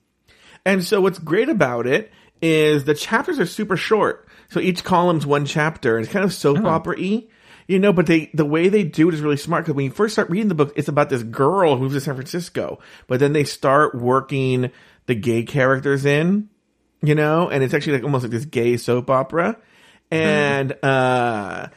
[0.65, 4.29] And so what's great about it is the chapters are super short.
[4.51, 5.97] So each column's one chapter.
[5.97, 7.25] And it's kind of soap opera-y.
[7.67, 9.91] You know, but they, the way they do it is really smart because when you
[9.91, 13.19] first start reading the book, it's about this girl who moves to San Francisco, but
[13.19, 14.71] then they start working
[15.07, 16.49] the gay characters in,
[17.07, 19.57] you know, and it's actually like almost like this gay soap opera.
[20.11, 21.69] And, uh,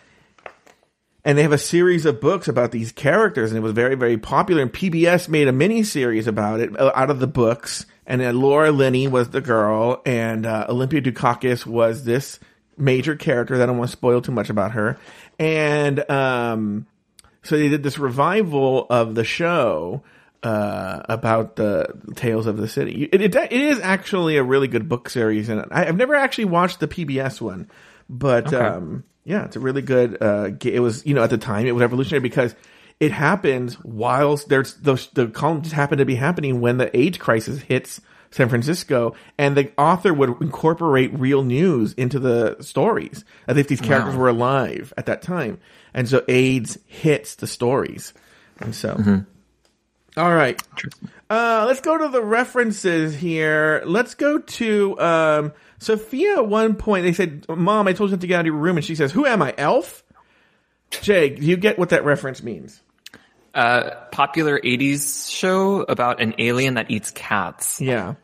[1.25, 4.17] and they have a series of books about these characters and it was very very
[4.17, 8.19] popular and pbs made a mini series about it uh, out of the books and
[8.19, 12.39] then Laura Linney was the girl, and uh, Olympia Dukakis was this
[12.75, 13.55] major character.
[13.55, 14.97] that I don't want to spoil too much about her,
[15.37, 16.87] and um,
[17.43, 20.01] so they did this revival of the show
[20.43, 23.09] uh, about the tales of the city.
[23.11, 26.45] It, it, it is actually a really good book series, and I, I've never actually
[26.45, 27.69] watched the PBS one,
[28.09, 28.57] but Okay.
[28.57, 30.17] um, yeah, it's a really good.
[30.21, 32.55] Uh, it was you know at the time it was revolutionary because
[32.99, 37.17] it happened whilst there's the the column just happened to be happening when the AIDS
[37.17, 37.99] crisis hits
[38.31, 43.81] San Francisco, and the author would incorporate real news into the stories as if these
[43.81, 44.21] characters Wow.
[44.21, 45.59] were alive at that time,
[45.93, 48.13] and so AIDS hits the stories,
[48.59, 49.25] and so.
[50.17, 50.61] All right.
[51.29, 53.83] Uh, let's go to the references here.
[53.85, 56.37] Let's go to um, Sophia.
[56.37, 58.55] At one point, they said, "Mom, I told you not to get out of your
[58.55, 60.03] room," and she says, "Who am I, ALF?"
[60.89, 62.81] Jay, do you get what that reference means?
[63.53, 67.79] Uh, popular 80s show about an alien that eats cats.
[67.79, 68.15] Yeah.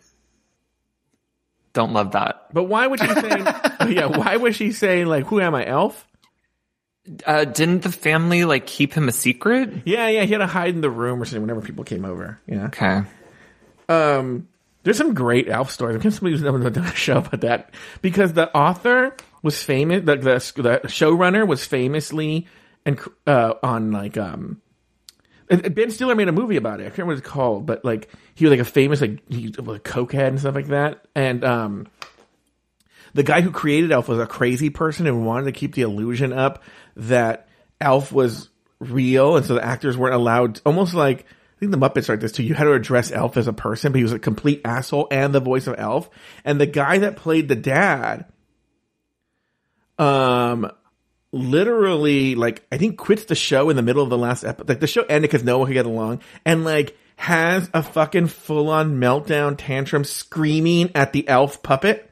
[1.73, 2.47] Don't love that.
[2.53, 3.29] But why would she say?
[3.89, 6.07] yeah, why would she say, like, "Who am I, ALF"?
[7.25, 9.69] Uh, didn't the family like keep him a secret?
[9.85, 12.39] Yeah, yeah, he had to hide in the room or something whenever people came over.
[12.47, 12.65] Yeah.
[12.65, 13.03] Okay.
[13.87, 14.47] Um,
[14.83, 15.97] there's some great ALF stories.
[15.97, 20.03] I can't believe no one's done a show about that because the author was famous.
[20.03, 22.47] The the, the showrunner was famously
[22.85, 24.61] and uh, on like um.
[25.47, 26.83] Ben Stiller made a movie about it.
[26.83, 29.53] I can't remember what it's called, but like he was like a famous like he
[29.55, 31.05] was a cokehead and stuff like that.
[31.13, 31.87] And um,
[33.15, 36.33] the guy who created ALF was a crazy person and wanted to keep the illusion
[36.33, 36.61] up
[36.97, 37.47] that
[37.79, 38.49] ALF was
[38.79, 40.59] real, and so the actors weren't allowed.
[40.65, 42.43] Almost like I think the Muppets are like this too.
[42.43, 45.33] You had to address ALF as a person, but he was a complete asshole and
[45.33, 46.09] the voice of ALF.
[46.43, 48.25] And the guy that played the dad,
[49.97, 50.69] um,
[51.31, 54.67] literally like I think quits the show in the middle of the last episode.
[54.67, 58.27] Like the show ended because no one could get along, and like has a fucking
[58.27, 62.11] full on meltdown tantrum, screaming at the ALF puppet.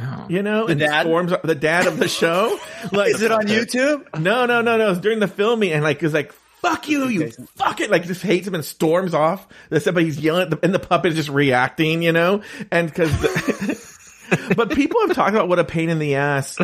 [0.00, 0.26] Oh.
[0.28, 1.02] You know, The and dad?
[1.02, 2.58] storms the dad of the show.
[2.92, 4.20] Like, Is it on YouTube?
[4.20, 4.90] No, no, no, no.
[4.92, 6.32] It's during the filming, and like, is like,
[6.62, 9.48] "Fuck you, you fuck it!" Like, just hates him and storms off.
[9.70, 12.42] That's but he's yelling, at the, and the puppet is just reacting, you know.
[12.70, 13.10] And because,
[14.56, 16.56] but people have talked about what a pain in the ass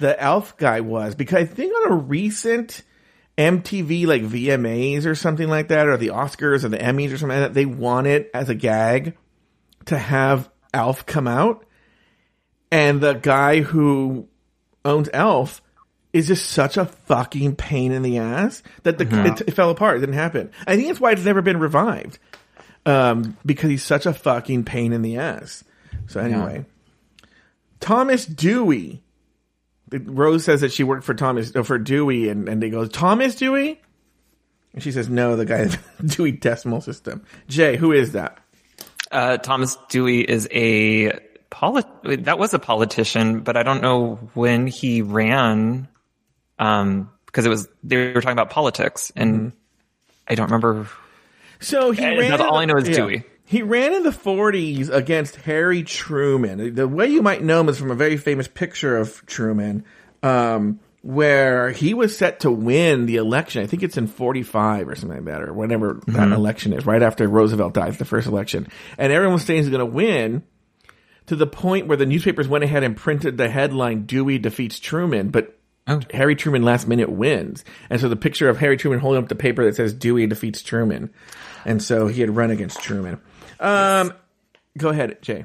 [0.00, 2.82] the ALF guy was because I think on a recent
[3.38, 7.38] MTV like VMAs or something like that, or the Oscars or the Emmys or something
[7.38, 9.16] like that, they wanted as a gag
[9.86, 11.64] to have ALF come out,
[12.70, 14.28] and the guy who
[14.84, 15.62] owns ALF
[16.12, 19.96] is just such a fucking pain in the ass that the it, it fell apart.
[19.96, 20.50] It didn't happen.
[20.66, 22.18] I think that's why it's never been revived.
[22.86, 25.62] Um, because he's such a fucking pain in the ass.
[26.06, 26.64] So anyway,
[27.78, 29.02] Thomas Dewey.
[29.92, 33.34] Rose says that she worked for Thomas uh, for Dewey, and, and they go Thomas
[33.34, 33.80] Dewey,
[34.72, 35.68] and she says no, the guy
[36.06, 37.24] Dewey Decimal System.
[37.48, 38.38] Jay, who is that?
[39.10, 41.18] Uh, Thomas Dewey is a
[41.50, 45.88] polit- that was a politician, but I don't know when he ran,
[46.58, 49.52] um, because it was, they were talking about politics and
[50.28, 50.88] I don't remember.
[51.60, 52.30] So he Eh, ran.
[52.30, 52.94] that's all the- I know is yeah.
[52.96, 53.24] Dewey.
[53.44, 56.74] He ran in the 40s against Harry Truman.
[56.74, 59.84] The way you might know him is from a very famous picture of Truman,
[60.22, 63.62] um, where he was set to win the election.
[63.62, 66.32] I think it's in 45 or something like that, or whenever that Mhm.
[66.34, 68.68] election is, right after Roosevelt dies, the first election.
[68.98, 70.42] And everyone was saying he's going to win
[71.30, 75.28] to the point where the newspapers went ahead and printed the headline Dewey defeats Truman,
[75.28, 75.56] but
[76.12, 77.64] Harry Truman last minute wins.
[77.88, 80.60] And so the picture of Harry Truman holding up the paper that says Dewey defeats
[80.60, 81.14] Truman.
[81.64, 83.20] And so he had run against Truman.
[83.60, 84.12] Um,
[84.76, 85.44] go ahead, Jay.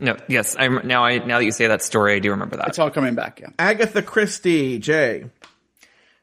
[0.00, 1.04] No, yes, I'm now.
[1.04, 2.66] I now that you say that story, I do remember that.
[2.66, 3.38] It's all coming back.
[3.38, 3.50] Yeah.
[3.60, 5.26] Agatha Christie, Jay.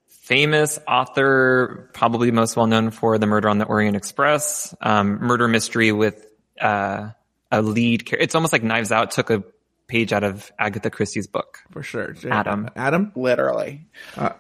[0.07, 5.47] famous author, probably most well known for the Murder on the Orient Express, um, murder
[5.47, 6.25] mystery with
[6.59, 7.12] uh,
[7.51, 8.05] a lead.
[8.05, 8.23] character.
[8.23, 9.43] It's almost like Knives Out took a
[9.88, 12.12] page out of Agatha Christie's book for sure.
[12.13, 12.29] Jay.
[12.29, 13.88] Adam, Adam, literally.
[14.15, 14.31] Uh,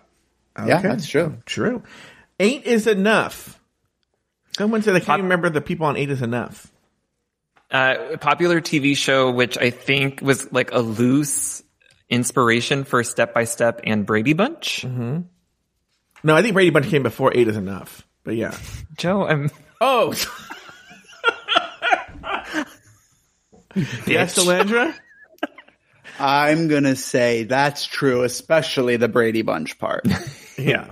[0.65, 1.37] Yeah, that's true.
[1.45, 1.83] True.
[2.39, 3.59] Eight is enough.
[4.57, 6.71] Someone said I can't remember the people on Eight is enough.
[7.71, 11.63] Uh, a popular TV show, which I think was like a loose
[12.09, 14.83] inspiration for Step by Step and Brady Bunch.
[14.87, 15.21] Mm-hmm.
[16.23, 18.05] No, I think Brady Bunch came before Eight is enough.
[18.23, 18.57] But yeah,
[18.97, 19.49] Joe, I'm.
[19.79, 20.13] Oh,
[24.07, 24.93] yes, Salandra.
[26.19, 30.05] I'm gonna say that's true, especially the Brady Bunch part.
[30.57, 30.91] yeah.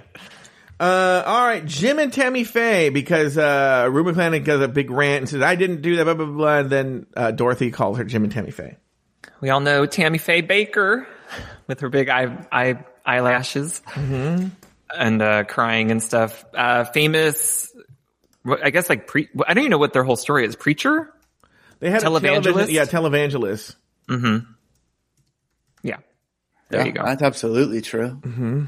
[0.79, 5.21] Uh, all right, Jim and Tammy Faye, because uh, Rue McClanahan does a big rant
[5.21, 6.57] and says, I didn't do that, blah, blah, blah.
[6.59, 8.77] And then uh, Dorothy calls her Jim and Tammy Faye.
[9.41, 11.07] We all know Tammy Faye Bakker
[11.65, 16.45] with her big eye, eye eyelashes and uh, crying and stuff.
[16.53, 17.73] Uh, famous,
[18.63, 19.29] I guess like pre.
[19.47, 20.55] I don't even know what their whole story is.
[20.55, 21.11] Preacher.
[21.79, 22.71] They had a Televangelist?
[22.71, 23.75] yeah, televangelist.
[24.07, 24.51] Mm-hmm.
[25.83, 25.97] Yeah.
[26.69, 27.03] There Yeah, you go.
[27.05, 28.09] That's absolutely true.
[28.21, 28.65] Mm-hmm.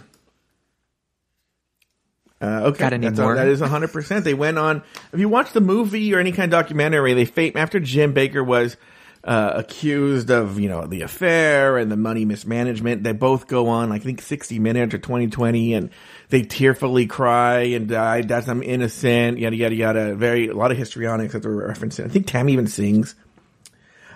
[2.41, 3.36] Uh, okay, Got any That's more?
[3.36, 4.24] that is hundred percent.
[4.24, 4.82] They went on.
[5.12, 8.45] If you watch the movie or any kind of documentary, they fame after Jim Bakker
[8.45, 8.78] was
[9.24, 13.04] uh, accused of you know the affair and the money mismanagement.
[13.04, 15.90] They both go on, I think sixty minutes or twenty twenty, and
[16.30, 18.22] they tearfully cry and die.
[18.22, 19.40] That's I'm innocent.
[19.40, 20.16] Yada yada yada.
[20.16, 22.06] Very a lot of histrionics that they're referencing.
[22.06, 23.16] I think Tam even sings.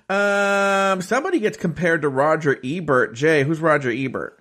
[0.10, 3.14] Um, somebody gets compared to Roger Ebert.
[3.16, 4.40] Jay, who's Roger Ebert?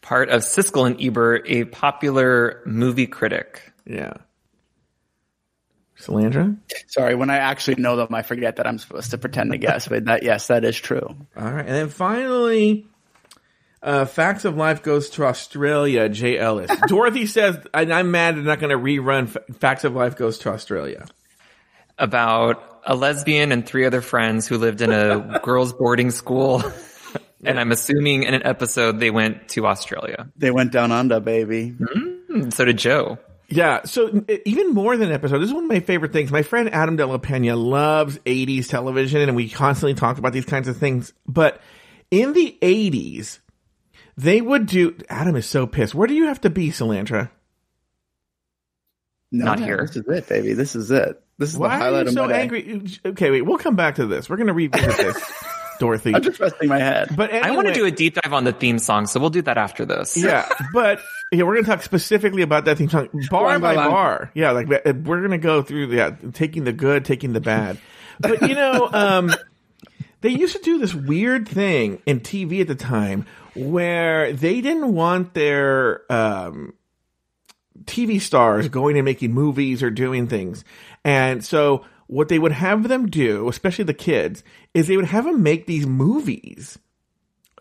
[0.00, 3.72] Part of Siskel and Ebert, a popular movie critic.
[3.84, 4.14] Yeah.
[6.08, 6.56] Salandra?
[6.86, 9.88] Sorry, when I actually know them, I forget that I'm supposed to pretend to guess.
[9.88, 11.16] But that, yes, that is true.
[11.36, 11.66] All right.
[11.66, 12.86] And then finally,
[13.82, 16.70] uh, Facts of Life goes to Australia, Jay Ellis.
[16.86, 20.38] Dorothy says, and I'm mad they're not going to rerun F- Facts of Life goes
[20.38, 21.06] to Australia.
[21.98, 26.62] About a lesbian and three other friends who lived in a girls' boarding school.
[27.44, 30.28] and I'm assuming in an episode they went to Australia.
[30.36, 31.72] They went down under, baby.
[31.72, 33.18] Mm, so did Joe.
[33.48, 33.84] Yeah.
[33.84, 36.30] So even more than an episode, this is one of my favorite things.
[36.30, 40.44] My friend Adam De La Pena loves 80s television and we constantly talk about these
[40.44, 41.12] kinds of things.
[41.26, 41.60] But
[42.10, 43.38] in the 80s,
[44.16, 45.94] they would do, Adam is so pissed.
[45.94, 47.30] Where do you have to be, Salandra?
[49.30, 49.78] No, Not no, here.
[49.86, 50.52] This is it, baby.
[50.54, 51.22] This is it.
[51.38, 52.40] This is Why the are highlight you of so my day.
[52.42, 52.82] angry?
[53.04, 54.28] Okay, wait, we'll come back to this.
[54.28, 55.32] We're going to revisit this,
[55.78, 56.14] Dorothy.
[56.14, 57.14] I'm just resting my head.
[57.16, 59.42] But I want to do a deep dive on the theme song, so we'll do
[59.42, 60.16] that after this.
[60.16, 61.00] Yeah, but
[61.32, 64.30] yeah, we're going to talk specifically about that theme song, bar Line by by bar.
[64.34, 67.78] Yeah, like uh, we're going to go through yeah, taking the good, taking the bad.
[68.20, 69.32] But you know, um,
[70.20, 74.94] they used to do this weird thing in TV at the time where they didn't
[74.94, 76.74] want their um,
[77.84, 80.64] TV stars going and making movies or doing things.
[81.04, 84.42] And so what they would have them do, especially the kids,
[84.74, 86.78] is they would have them make these movies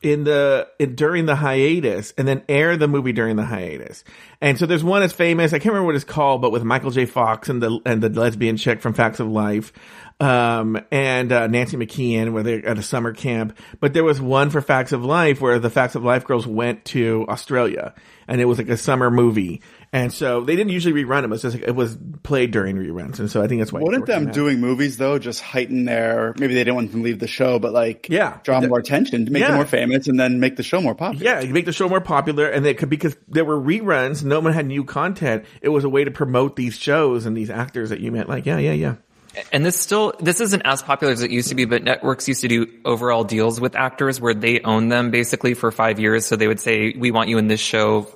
[0.01, 4.03] in the in, during the hiatus and then air the movie during the hiatus.
[4.41, 5.53] And so there's one that's famous.
[5.53, 7.05] I can't remember what it's called, but with Michael J.
[7.05, 9.73] Fox and the and the lesbian chick from Facts of Life,
[10.19, 13.57] um, and uh, Nancy McKeon, where they're at a summer camp.
[13.79, 16.85] But there was one for Facts of Life where the Facts of Life girls went
[16.85, 17.93] to Australia,
[18.27, 19.61] and it was like a summer movie.
[19.93, 21.25] And so they didn't usually rerun it.
[21.25, 23.79] It was just like, it was played during reruns, and so I think that's why.
[23.81, 24.33] Wouldn't them out.
[24.33, 26.33] doing movies though just heighten their?
[26.37, 28.37] Maybe they didn't want them to leave the show, but like, Yeah.
[28.43, 29.47] draw more attention to make Yeah.
[29.47, 31.23] them more famous, and then make the show more popular.
[31.23, 34.23] Yeah, you make the show more popular, and they could because there were reruns.
[34.25, 35.45] No one had new content.
[35.61, 38.27] It was a way to promote these shows and these actors that you met.
[38.27, 38.95] Like, yeah, yeah, yeah.
[39.53, 42.41] And this still, this isn't as popular as it used to be, but networks used
[42.41, 46.25] to do overall deals with actors where they own them basically for five years.
[46.25, 48.07] So they would say, we want you in this show,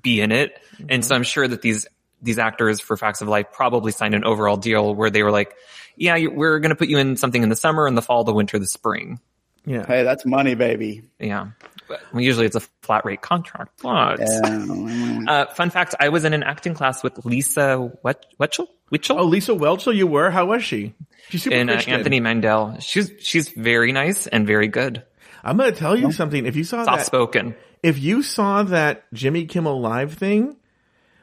[0.00, 0.58] be in it.
[0.88, 1.86] And so I'm sure that these,
[2.22, 5.54] these actors for Facts of Life probably signed an overall deal where they were like,
[5.96, 8.32] yeah, we're going to put you in something in the summer, in the fall, the
[8.32, 9.20] winter, the spring.
[9.64, 9.86] Yeah.
[9.86, 11.02] Hey, that's money, baby.
[11.20, 11.48] Yeah.
[11.88, 15.20] But well, usually it's a flat rate contract, but, Yeah.
[15.28, 18.66] uh, fun fact, I was in an acting class with Lisa Wet- Wetchel?
[18.90, 19.18] Witchell?
[19.18, 20.30] Oh, Lisa Whelchel, you were.
[20.30, 20.94] How was she?
[21.28, 22.78] She's super and uh, Anthony Mandel.
[22.80, 25.02] She's she's very nice and very good.
[25.44, 26.44] I'm going to tell you something.
[26.46, 27.54] If you saw Soft that, spoken.
[27.82, 30.56] If you saw that Jimmy Kimmel live thing,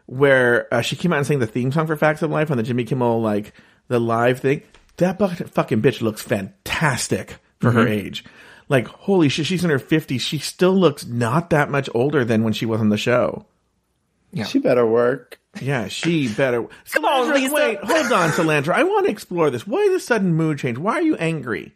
[0.05, 2.57] where uh, she came out and sang the theme song for Facts of Life on
[2.57, 3.53] the Jimmy Kimmel like
[3.87, 4.63] the live thing,
[4.97, 8.25] that fucking bitch looks fantastic for her age.
[8.67, 10.21] Like, holy shit, she's in her 50s.
[10.21, 13.45] She still looks not that much older than when she was on the show.
[14.31, 14.43] Yeah.
[14.43, 15.39] She better work.
[15.59, 16.67] Yeah, she better.
[16.91, 17.53] Come on, Salandra, Lisa.
[17.53, 18.73] Wait, hold on, Salandra.
[18.73, 19.65] I want to explore this.
[19.65, 20.77] Why the sudden mood change?
[20.77, 21.75] Why are you angry?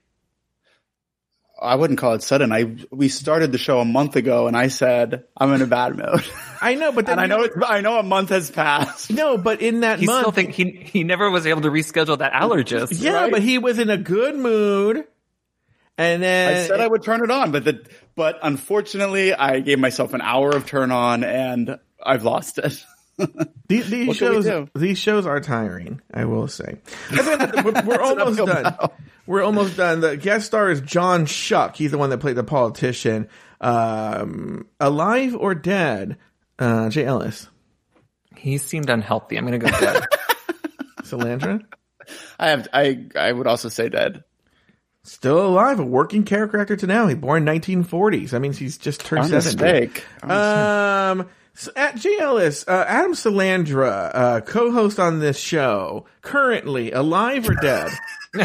[1.64, 2.52] I wouldn't call it sudden.
[2.52, 5.96] I we started the show a month ago, and I said I'm in a bad
[5.96, 6.24] mood,
[6.62, 9.12] I know, but then and I know it's, I know a month has passed.
[9.12, 12.18] no, but in that He month, still think he he never was able to reschedule
[12.20, 13.02] that allergist.
[13.02, 13.32] yeah, right?
[13.32, 15.06] but he was in a good mood,
[15.98, 17.86] and then I said I would turn it on, but the,
[18.16, 22.84] but unfortunately, I gave myself an hour of turn on, and I've lost it.
[23.68, 26.02] These, these What can we shows, these shows are tiring.
[26.12, 26.80] I will say.
[27.12, 28.64] we're, we're almost done.
[28.64, 28.94] battle.
[29.26, 30.02] We're almost done.
[30.02, 31.76] The guest star is John Schuck.
[31.76, 33.30] He's the one that played the politician.
[33.62, 36.18] Um, alive or dead?
[36.60, 37.48] Uh, Jay Ellis,
[38.36, 39.38] He seemed unhealthy.
[39.38, 40.04] I'm gonna go dead.
[41.04, 41.62] Salandra,
[42.40, 44.24] I have I I would also say dead.
[45.04, 47.08] still alive, a working character actor to now.
[47.08, 48.32] He born 1940s.
[48.32, 49.64] That means he's just turned I'm 70.
[49.64, 50.04] mistake.
[50.30, 57.48] Um, so at Jay Ellis, uh, Adam Salandra, uh, co-host on this show, currently alive
[57.50, 57.90] or dead?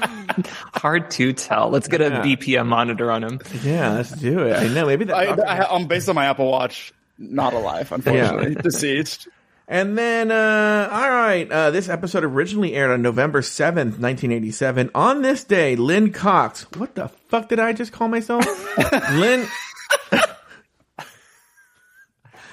[0.74, 1.70] Hard to tell.
[1.70, 2.22] Let's get a Yeah.
[2.22, 3.40] BPM monitor on him.
[3.62, 4.56] yeah, let's do it.
[4.56, 4.86] I know.
[4.86, 5.16] Maybe that.
[5.40, 6.92] I, I, I'm based on my Apple Watch.
[7.18, 8.54] Not alive, unfortunately.
[8.62, 9.28] Deceased.
[9.68, 14.90] And then, uh, all right, uh, this episode originally aired on November 7th, 1987.
[14.96, 18.44] On this day, Lynn Cox, what the fuck did I just call myself?
[19.12, 19.46] Lynn,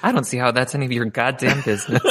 [0.02, 2.02] I don't see how that's any of your goddamn business.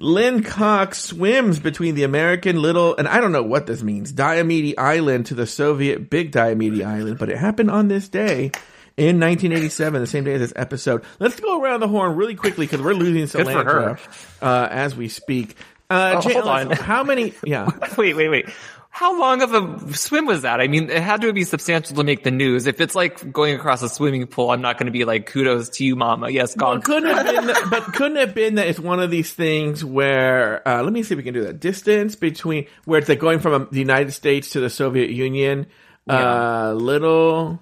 [0.00, 4.78] Lynn Cox swims between the American Little, and I don't know what this means, Diomede
[4.78, 8.50] Island to the Soviet Big Diomede Island, but it happened on this day
[8.96, 11.04] in 1987, the same day as this episode.
[11.18, 13.98] Let's go around the horn really quickly because we're losing Salandra
[14.42, 15.56] uh, as we speak.
[15.90, 16.70] Uh, Oh, Jay hold on.
[16.70, 17.34] How many?
[17.44, 17.68] Yeah.
[17.98, 18.48] wait, wait, wait.
[18.92, 20.60] How long of a swim was that?
[20.60, 22.66] I mean, it had to be substantial to make the news.
[22.66, 25.68] If it's like going across a swimming pool, I'm not going to be like, kudos
[25.78, 26.28] to you, mama.
[26.28, 26.82] Yes, Well, gone.
[26.82, 29.84] couldn't have been, that, but couldn't it have been that it's one of these things
[29.84, 31.60] where, uh, let me see if we can do that.
[31.60, 35.66] Distance between, where it's like going from um, the United States to the Soviet Union,
[36.08, 37.60] uh, little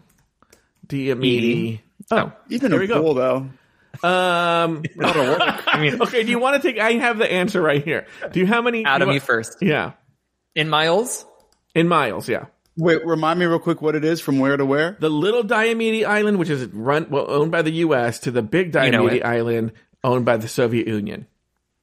[0.87, 1.81] Diomede.
[2.11, 3.03] Oh, Even there a we go.
[3.03, 3.37] pool though.
[4.03, 8.07] Um, I mean, okay, do you want to take, I have the answer right here.
[8.33, 8.83] Do you, how many?
[8.85, 9.59] do Adam, you, you want- first.
[9.61, 9.93] Yeah.
[10.55, 11.25] In miles?
[11.75, 12.47] In miles, yeah.
[12.77, 14.97] Wait, remind me real quick what it is from where to where?
[15.01, 18.75] The little Diomede Island, which is run, well, owned by the U.S., to the big
[18.75, 19.23] You know Diomede.
[19.25, 19.73] Island,
[20.05, 21.27] owned by the Soviet Union.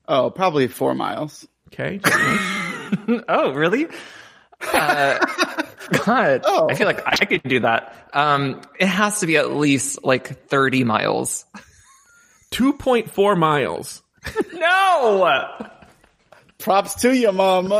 [0.07, 1.47] Oh, probably four miles.
[1.68, 1.99] Okay.
[3.28, 3.88] Oh, really?
[4.61, 5.18] Uh,
[6.05, 6.68] God, Oh.
[6.70, 8.09] I feel like I could do that.
[8.13, 11.45] Um, it has to be at least like 30 miles.
[12.53, 14.01] 2.4 miles.
[14.53, 15.51] No!
[16.59, 17.74] Props to you, mom.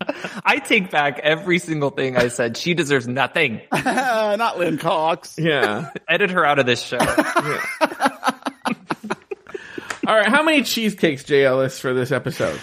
[0.44, 2.56] I take back every single thing I said.
[2.56, 3.60] She deserves nothing.
[3.72, 5.36] Not Lynn Cox.
[5.38, 5.90] Yeah.
[6.08, 6.98] Edit her out of this show.
[10.06, 10.28] All right.
[10.28, 12.58] How many cheesecakes, Jay Ellis, for this episode?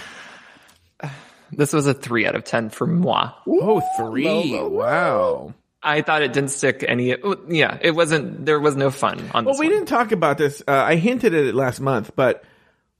[1.51, 3.31] This was a three out of 10 for moi.
[3.47, 4.57] Oh, three.
[4.59, 5.53] Wow.
[5.83, 7.15] I thought it didn't stick any.
[7.47, 8.45] Yeah, it wasn't.
[8.45, 9.59] There was no fun on Well, this.
[9.59, 9.75] we one.
[9.75, 10.63] didn't talk about this.
[10.67, 12.43] Uh, I hinted at it last month, but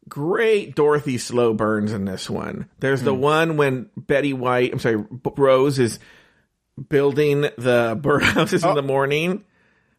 [0.10, 2.68] great Dorothy slow burns in this one.
[2.80, 6.00] There's the one when Betty White, I'm sorry, B- Rose is
[6.90, 9.44] building the birdhouses in the morning.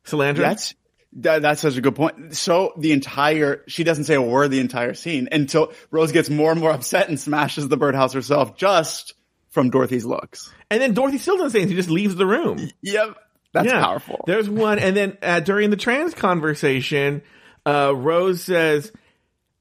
[0.05, 0.37] Salandra?
[0.39, 0.75] That's
[1.19, 2.37] that, that's such a good point.
[2.37, 6.53] So the entire she doesn't say a word the entire scene until Rose gets more
[6.53, 9.15] and more upset and smashes the birdhouse herself just
[9.51, 10.53] from Dorothy's looks.
[10.71, 11.73] and then Dorothy still doesn't say anything.
[11.77, 12.71] She just leaves the room.
[12.83, 13.17] Yep,
[13.55, 13.81] that's Yeah.
[13.81, 14.23] powerful.
[14.27, 17.23] There's one, and then uh, during the trans conversation,
[17.65, 18.93] uh, Rose says,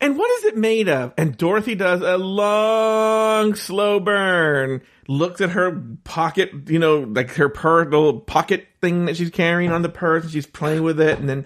[0.02, 4.82] "And what is it made of?" And Dorothy does a long, slow burn.
[5.08, 9.72] Looks at her pocket, you know, like her per little pocket thing that she's carrying
[9.72, 11.20] on the purse, and she's playing with it.
[11.20, 11.46] And then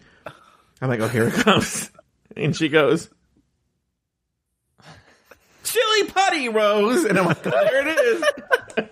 [0.81, 1.91] I'm like, "Oh, here it comes!"
[2.35, 3.09] And she goes.
[5.63, 8.89] Chili putty, Rose, and I'm like, oh, there it is.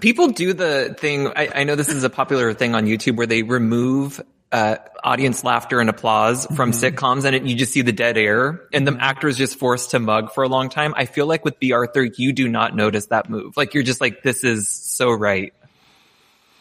[0.00, 1.28] People do the thing.
[1.28, 4.20] I, I know this is a popular thing on YouTube where they remove
[4.50, 6.96] uh, audience laughter and applause from Mm-hmm.
[6.96, 9.90] sitcoms, and it, you just see the dead air, and the actor is just forced
[9.90, 10.94] to mug for a long time.
[10.96, 13.56] I feel like with Bea Arthur, you do not notice that move.
[13.56, 15.52] Like you're just like, this is so right.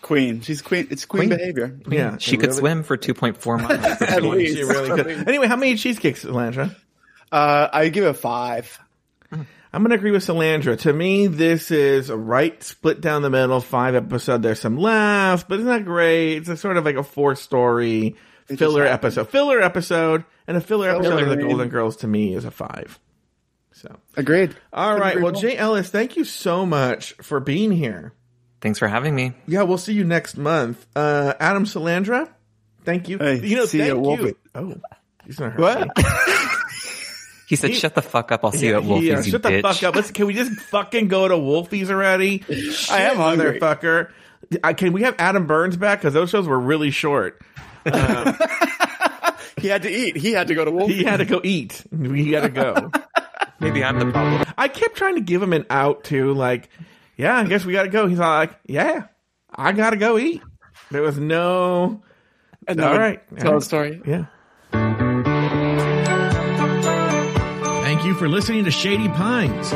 [0.02, 0.88] Queen, she's queen.
[0.90, 1.78] It's queen, behavior.
[1.90, 4.02] Yeah, She it could really- swim for 2.4 miles.
[4.02, 4.56] At least.
[4.58, 5.08] She really could.
[5.28, 6.74] Anyway, how many cheesecakes, Landra?
[7.32, 8.80] Uh, I give it a five.
[9.74, 10.80] I'm going to agree with Salandra.
[10.80, 14.42] To me, this is a right split down the middle, five episode.
[14.42, 16.38] There's some laughs, but it's not that great.
[16.38, 18.16] It's a sort of like a four story
[18.48, 19.30] filler episode.
[19.30, 23.00] Filler episode and a filler episode of the Golden Girls to me is a five.
[23.74, 24.56] So, Agreed.
[24.74, 25.22] all Couldn't right.
[25.22, 25.42] Well, more.
[25.42, 28.14] Jay Ellis, thank you so much for being here.
[28.60, 29.34] Thanks for having me.
[29.46, 30.84] Yeah, we'll see you next month.
[30.96, 32.28] Uh, Adam Salandra,
[32.86, 33.20] thank you.
[33.20, 34.24] Hey, you know, see you thank at Wolfie.
[34.24, 34.38] you.
[34.56, 34.76] Oh,
[35.26, 35.60] he's not hurt.
[35.62, 35.92] What?
[37.50, 37.56] me.
[37.56, 38.44] He said, "Shut the fuck up!
[38.44, 39.96] I'll see you at Wolfie's, Yeah, you shut the fuck up.
[39.96, 42.44] Let's, can we just fucking go to Wolfie's already?
[42.92, 43.60] I am hungry.
[43.60, 44.12] motherfucker.
[44.64, 46.00] I, can we have Adam Burns back?
[46.00, 47.42] Because those shows were really short.
[47.86, 48.38] Um,
[49.58, 50.18] he had to eat.
[50.18, 50.98] He had to go to Wolfie's.
[50.98, 51.84] He had to go eat.
[51.92, 52.92] He had to go.
[53.60, 54.46] Maybe I'm the problem.
[54.58, 56.34] I kept trying to give him an out too.
[56.34, 56.70] Like,
[57.16, 58.08] yeah, I guess we got to go.
[58.08, 59.06] He's all like, yeah,
[59.54, 60.42] I got to go eat.
[60.92, 62.04] There was no.
[62.68, 63.38] And all then right.
[63.38, 64.02] Tell a story.
[64.06, 64.26] Yeah.
[68.08, 69.74] You for listening to Shady Pines.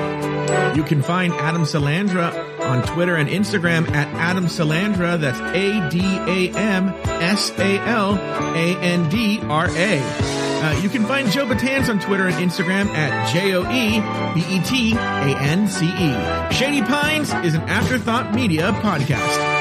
[0.78, 5.20] You can find Adam Salandra on Twitter and Instagram at Adam Salandra.
[5.20, 10.00] That's A D A M S A L A N D R A.
[10.00, 14.00] Uh, you can find Joe Betance on Twitter and Instagram at J O E
[14.34, 16.54] B E T A N C E.
[16.54, 19.61] Shady Pines is an Afterthought Media podcast.